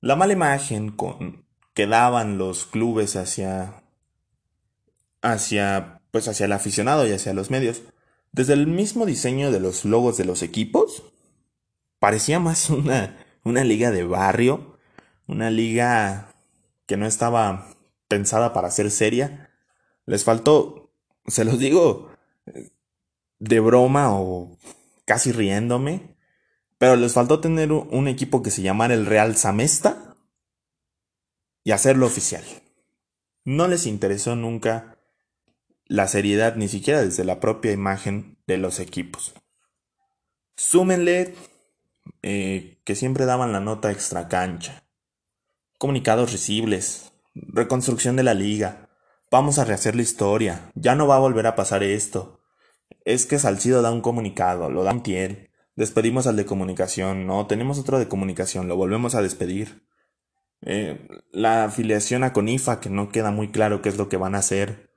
La 0.00 0.16
mala 0.16 0.32
imagen 0.32 0.90
con 0.90 1.44
que 1.74 1.86
daban 1.86 2.38
los 2.38 2.66
clubes 2.66 3.16
hacia 3.16 3.84
hacia 5.20 6.00
pues 6.10 6.28
hacia 6.28 6.46
el 6.46 6.52
aficionado 6.52 7.06
y 7.06 7.12
hacia 7.12 7.34
los 7.34 7.50
medios, 7.50 7.82
desde 8.32 8.54
el 8.54 8.66
mismo 8.66 9.04
diseño 9.04 9.50
de 9.50 9.60
los 9.60 9.84
logos 9.84 10.16
de 10.16 10.24
los 10.24 10.42
equipos, 10.42 11.02
parecía 11.98 12.40
más 12.40 12.70
una 12.70 13.16
una 13.48 13.64
liga 13.64 13.90
de 13.90 14.04
barrio, 14.04 14.78
una 15.26 15.50
liga 15.50 16.34
que 16.86 16.96
no 16.96 17.06
estaba 17.06 17.74
pensada 18.06 18.52
para 18.52 18.70
ser 18.70 18.90
seria. 18.90 19.50
Les 20.06 20.24
faltó, 20.24 20.92
se 21.26 21.44
los 21.44 21.58
digo 21.58 22.10
de 23.38 23.60
broma 23.60 24.12
o 24.12 24.56
casi 25.04 25.32
riéndome, 25.32 26.16
pero 26.78 26.96
les 26.96 27.12
faltó 27.12 27.40
tener 27.40 27.72
un 27.72 28.08
equipo 28.08 28.42
que 28.42 28.50
se 28.50 28.62
llamara 28.62 28.94
el 28.94 29.06
Real 29.06 29.36
Samesta 29.36 30.16
y 31.64 31.72
hacerlo 31.72 32.06
oficial. 32.06 32.44
No 33.44 33.66
les 33.66 33.86
interesó 33.86 34.36
nunca 34.36 34.98
la 35.86 36.06
seriedad, 36.06 36.56
ni 36.56 36.68
siquiera 36.68 37.02
desde 37.02 37.24
la 37.24 37.40
propia 37.40 37.72
imagen 37.72 38.38
de 38.46 38.58
los 38.58 38.78
equipos. 38.78 39.34
Súmenle 40.54 41.34
eh, 42.22 42.80
que 42.84 42.94
siempre 42.94 43.24
daban 43.24 43.52
la 43.52 43.60
nota 43.60 43.90
extra 43.90 44.28
cancha. 44.28 44.84
Comunicados 45.78 46.32
recibles, 46.32 47.12
reconstrucción 47.34 48.16
de 48.16 48.24
la 48.24 48.34
liga, 48.34 48.88
vamos 49.30 49.58
a 49.58 49.64
rehacer 49.64 49.94
la 49.94 50.02
historia, 50.02 50.72
ya 50.74 50.94
no 50.94 51.06
va 51.06 51.16
a 51.16 51.20
volver 51.20 51.46
a 51.46 51.56
pasar 51.56 51.82
esto. 51.82 52.40
Es 53.04 53.26
que 53.26 53.38
Salcido 53.38 53.82
da 53.82 53.92
un 53.92 54.00
comunicado, 54.00 54.70
lo 54.70 54.84
da 54.84 55.02
Tiel, 55.02 55.48
Despedimos 55.78 56.26
al 56.26 56.34
de 56.34 56.44
comunicación, 56.44 57.28
no, 57.28 57.46
tenemos 57.46 57.78
otro 57.78 58.00
de 58.00 58.08
comunicación, 58.08 58.66
lo 58.66 58.74
volvemos 58.74 59.14
a 59.14 59.22
despedir. 59.22 59.86
Eh, 60.62 61.06
la 61.30 61.66
afiliación 61.66 62.24
a 62.24 62.32
Conifa, 62.32 62.80
que 62.80 62.90
no 62.90 63.10
queda 63.10 63.30
muy 63.30 63.52
claro 63.52 63.80
qué 63.80 63.88
es 63.88 63.96
lo 63.96 64.08
que 64.08 64.16
van 64.16 64.34
a 64.34 64.38
hacer. 64.38 64.90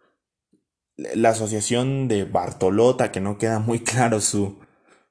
La 0.95 1.29
asociación 1.29 2.07
de 2.07 2.23
Bartolota, 2.23 3.11
que 3.11 3.19
no 3.19 3.37
queda 3.37 3.59
muy 3.59 3.79
claro 3.83 4.21
su, 4.21 4.59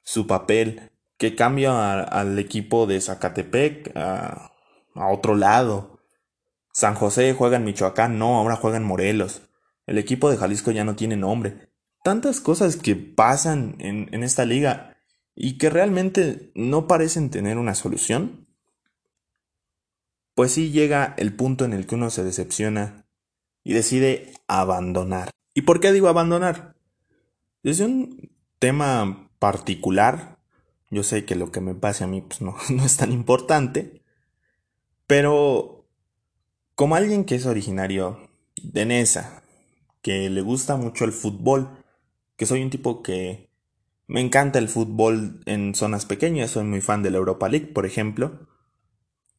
su 0.02 0.26
papel. 0.26 0.90
Que 1.20 1.36
cambia 1.36 2.02
al 2.02 2.38
equipo 2.38 2.86
de 2.86 3.00
Zacatepec 3.00 3.92
a, 3.94 4.52
otro 4.94 5.36
lado. 5.36 6.00
San 6.72 6.94
José 6.94 7.34
juega 7.34 7.58
en 7.58 7.64
Michoacán, 7.64 8.18
no, 8.18 8.38
ahora 8.38 8.56
juega 8.56 8.78
en 8.78 8.84
Morelos. 8.84 9.42
El 9.86 9.98
equipo 9.98 10.30
de 10.30 10.38
Jalisco 10.38 10.70
ya 10.70 10.84
no 10.84 10.96
tiene 10.96 11.16
nombre. 11.16 11.68
Tantas 12.02 12.40
cosas 12.40 12.76
que 12.76 12.96
pasan 12.96 13.76
en, 13.78 14.08
en 14.12 14.22
esta 14.22 14.46
liga 14.46 14.96
y 15.34 15.58
que 15.58 15.68
realmente 15.68 16.50
no 16.54 16.86
parecen 16.86 17.30
tener 17.30 17.58
una 17.58 17.74
solución, 17.74 18.48
pues 20.34 20.52
sí 20.52 20.70
llega 20.70 21.14
el 21.18 21.36
punto 21.36 21.66
en 21.66 21.74
el 21.74 21.86
que 21.86 21.96
uno 21.96 22.08
se 22.08 22.24
decepciona 22.24 23.06
y 23.62 23.74
decide 23.74 24.32
abandonar. 24.48 25.30
¿Y 25.52 25.62
por 25.62 25.80
qué 25.80 25.92
digo 25.92 26.08
abandonar? 26.08 26.76
Desde 27.62 27.84
un 27.84 28.32
tema 28.58 29.30
particular, 29.38 30.39
yo 30.90 31.02
sé 31.02 31.24
que 31.24 31.36
lo 31.36 31.52
que 31.52 31.60
me 31.60 31.74
pase 31.74 32.04
a 32.04 32.06
mí 32.06 32.20
pues 32.20 32.40
no, 32.40 32.56
no 32.70 32.84
es 32.84 32.96
tan 32.96 33.12
importante, 33.12 34.02
pero 35.06 35.88
como 36.74 36.96
alguien 36.96 37.24
que 37.24 37.34
es 37.34 37.46
originario 37.46 38.30
de 38.62 38.86
Nesa, 38.86 39.42
que 40.02 40.30
le 40.30 40.40
gusta 40.40 40.76
mucho 40.76 41.04
el 41.04 41.12
fútbol, 41.12 41.68
que 42.36 42.46
soy 42.46 42.62
un 42.62 42.70
tipo 42.70 43.02
que 43.02 43.50
me 44.06 44.20
encanta 44.20 44.58
el 44.58 44.68
fútbol 44.68 45.40
en 45.46 45.74
zonas 45.74 46.06
pequeñas, 46.06 46.50
soy 46.50 46.64
muy 46.64 46.80
fan 46.80 47.02
de 47.02 47.10
la 47.10 47.18
Europa 47.18 47.48
League, 47.48 47.66
por 47.66 47.86
ejemplo. 47.86 48.48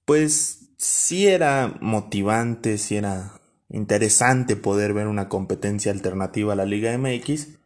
Pues 0.05 0.71
sí 0.77 1.27
era 1.27 1.77
motivante, 1.81 2.77
sí 2.77 2.95
era 2.95 3.41
interesante 3.69 4.55
poder 4.55 4.93
ver 4.93 5.07
una 5.07 5.29
competencia 5.29 5.91
alternativa 5.91 6.53
a 6.53 6.55
la 6.55 6.65
Liga 6.65 6.97
MX 6.97 7.59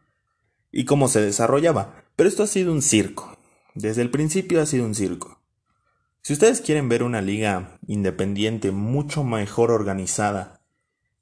y 0.72 0.84
cómo 0.84 1.08
se 1.08 1.20
desarrollaba. 1.20 2.04
Pero 2.16 2.28
esto 2.28 2.42
ha 2.42 2.46
sido 2.46 2.72
un 2.72 2.82
circo. 2.82 3.35
Desde 3.76 4.00
el 4.00 4.10
principio 4.10 4.62
ha 4.62 4.66
sido 4.66 4.86
un 4.86 4.94
circo. 4.94 5.42
Si 6.22 6.32
ustedes 6.32 6.62
quieren 6.62 6.88
ver 6.88 7.02
una 7.02 7.20
liga 7.20 7.78
independiente 7.86 8.70
mucho 8.70 9.22
mejor 9.22 9.70
organizada 9.70 10.62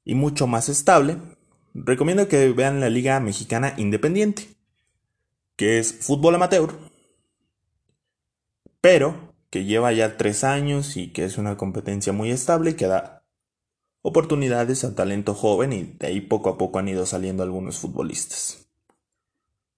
y 0.05 0.15
mucho 0.15 0.47
más 0.47 0.69
estable, 0.69 1.17
recomiendo 1.73 2.29
que 2.29 2.49
vean 2.53 2.79
la 2.79 2.89
Liga 2.89 3.19
Mexicana 3.19 3.73
Independiente, 3.75 4.47
que 5.57 5.79
es 5.79 5.93
fútbol 5.99 6.35
amateur, 6.35 6.73
pero 8.79 9.35
que 9.49 9.65
lleva 9.65 9.91
ya 9.91 10.15
tres 10.15 10.45
años 10.45 10.95
y 10.95 11.11
que 11.11 11.25
es 11.25 11.37
una 11.37 11.57
competencia 11.57 12.13
muy 12.13 12.31
estable 12.31 12.71
y 12.71 12.73
que 12.75 12.87
da 12.87 13.25
oportunidades 14.01 14.85
a 14.85 14.95
talento 14.95 15.33
joven 15.33 15.73
y 15.73 15.83
de 15.99 16.07
ahí 16.07 16.21
poco 16.21 16.49
a 16.49 16.57
poco 16.57 16.79
han 16.79 16.87
ido 16.87 17.05
saliendo 17.05 17.43
algunos 17.43 17.79
futbolistas. 17.79 18.69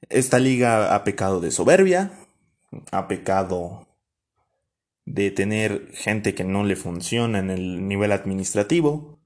Esta 0.10 0.38
liga 0.38 0.94
ha 0.94 1.04
pecado 1.04 1.40
de 1.40 1.50
soberbia, 1.50 2.27
ha 2.92 3.08
pecado 3.08 3.88
de 5.06 5.32
tener 5.32 5.90
gente 5.94 6.36
que 6.36 6.44
no 6.44 6.64
le 6.64 6.76
funciona 6.76 7.40
en 7.40 7.50
el 7.50 7.88
nivel 7.88 8.12
administrativo, 8.12 9.20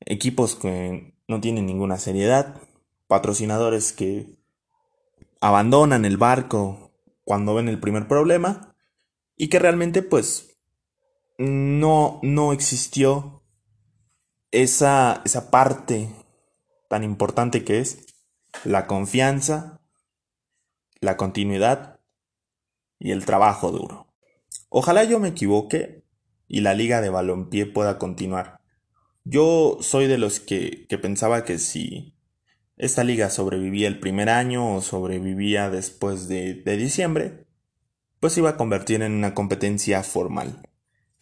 equipos 0.00 0.56
que 0.56 1.14
no 1.28 1.40
tienen 1.40 1.66
ninguna 1.66 1.98
seriedad, 1.98 2.60
patrocinadores 3.06 3.92
que 3.92 4.38
abandonan 5.40 6.04
el 6.04 6.16
barco 6.16 6.90
cuando 7.24 7.54
ven 7.54 7.68
el 7.68 7.78
primer 7.78 8.08
problema 8.08 8.74
y 9.36 9.48
que 9.48 9.60
realmente 9.60 10.02
pues 10.02 10.58
no, 11.38 12.18
no 12.22 12.52
existió 12.52 13.44
esa, 14.50 15.22
esa 15.24 15.50
parte 15.50 16.10
tan 16.88 17.04
importante 17.04 17.64
que 17.64 17.78
es 17.78 18.06
la 18.64 18.86
confianza, 18.86 19.80
la 21.00 21.16
continuidad 21.16 21.97
y 22.98 23.12
el 23.12 23.24
trabajo 23.24 23.70
duro. 23.70 24.08
Ojalá 24.68 25.04
yo 25.04 25.20
me 25.20 25.28
equivoque 25.28 26.04
y 26.46 26.60
la 26.60 26.74
liga 26.74 27.00
de 27.00 27.10
balompié 27.10 27.66
pueda 27.66 27.98
continuar. 27.98 28.60
Yo 29.24 29.78
soy 29.80 30.06
de 30.06 30.18
los 30.18 30.40
que, 30.40 30.86
que 30.88 30.98
pensaba 30.98 31.44
que 31.44 31.58
si 31.58 32.14
esta 32.76 33.04
liga 33.04 33.30
sobrevivía 33.30 33.88
el 33.88 34.00
primer 34.00 34.30
año 34.30 34.76
o 34.76 34.80
sobrevivía 34.80 35.68
después 35.70 36.28
de, 36.28 36.54
de 36.54 36.76
diciembre, 36.76 37.46
pues 38.20 38.36
iba 38.38 38.50
a 38.50 38.56
convertir 38.56 39.02
en 39.02 39.12
una 39.12 39.34
competencia 39.34 40.02
formal. 40.02 40.62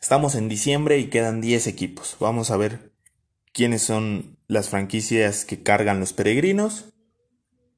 Estamos 0.00 0.34
en 0.34 0.48
diciembre 0.48 0.98
y 0.98 1.08
quedan 1.08 1.40
10 1.40 1.66
equipos. 1.66 2.16
Vamos 2.20 2.50
a 2.50 2.56
ver 2.56 2.92
quiénes 3.52 3.82
son 3.82 4.38
las 4.46 4.68
franquicias 4.68 5.44
que 5.44 5.62
cargan 5.62 6.00
los 6.00 6.12
peregrinos 6.12 6.92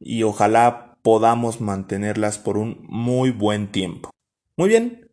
y 0.00 0.22
ojalá 0.24 0.87
podamos 1.08 1.62
mantenerlas 1.62 2.36
por 2.36 2.58
un 2.58 2.84
muy 2.86 3.30
buen 3.30 3.72
tiempo. 3.72 4.10
Muy 4.58 4.68
bien, 4.68 5.10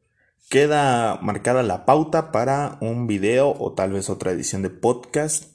queda 0.50 1.22
marcada 1.22 1.64
la 1.64 1.86
pauta 1.86 2.34
para 2.34 2.78
un 2.82 3.08
video 3.08 3.56
o 3.58 3.72
tal 3.72 3.94
vez 3.94 4.10
otra 4.10 4.34
edición 4.34 4.62
de 4.62 4.70
podcast 4.72 5.54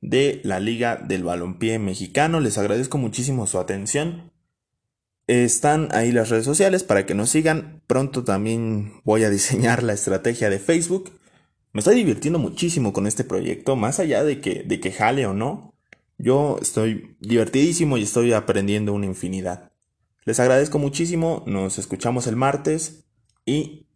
de 0.00 0.40
la 0.44 0.60
Liga 0.60 0.96
del 0.96 1.24
Balompié 1.24 1.78
Mexicano. 1.78 2.40
Les 2.40 2.56
agradezco 2.56 2.96
muchísimo 2.96 3.46
su 3.46 3.58
atención. 3.58 4.32
Están 5.26 5.90
ahí 5.92 6.10
las 6.10 6.30
redes 6.30 6.46
sociales 6.46 6.82
para 6.82 7.04
que 7.04 7.14
nos 7.14 7.28
sigan. 7.28 7.82
Pronto 7.86 8.24
también 8.24 9.02
voy 9.04 9.24
a 9.24 9.30
diseñar 9.30 9.82
la 9.82 9.92
estrategia 9.92 10.48
de 10.48 10.58
Facebook. 10.58 11.12
Me 11.74 11.80
estoy 11.80 11.96
divirtiendo 11.96 12.38
muchísimo 12.38 12.94
con 12.94 13.06
este 13.06 13.24
proyecto, 13.24 13.76
más 13.76 14.00
allá 14.00 14.24
de 14.24 14.40
que, 14.40 14.62
de 14.62 14.80
que 14.80 14.90
jale 14.90 15.26
o 15.26 15.34
no. 15.34 15.74
Yo 16.22 16.58
estoy 16.60 17.16
divertidísimo 17.20 17.96
y 17.96 18.02
estoy 18.02 18.34
aprendiendo 18.34 18.92
una 18.92 19.06
infinidad. 19.06 19.72
Les 20.26 20.38
agradezco 20.38 20.78
muchísimo, 20.78 21.42
nos 21.46 21.78
escuchamos 21.78 22.26
el 22.26 22.36
martes 22.36 23.06
y 23.46 23.86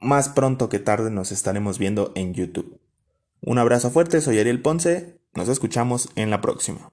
más 0.00 0.28
pronto 0.28 0.68
que 0.68 0.80
tarde 0.80 1.12
nos 1.12 1.30
estaremos 1.30 1.78
viendo 1.78 2.10
en 2.16 2.34
YouTube. 2.34 2.80
Un 3.40 3.58
abrazo 3.58 3.90
fuerte, 3.90 4.20
soy 4.20 4.40
Ariel 4.40 4.62
Ponce, 4.62 5.20
nos 5.32 5.48
escuchamos 5.48 6.08
en 6.16 6.30
la 6.30 6.40
próxima. 6.40 6.90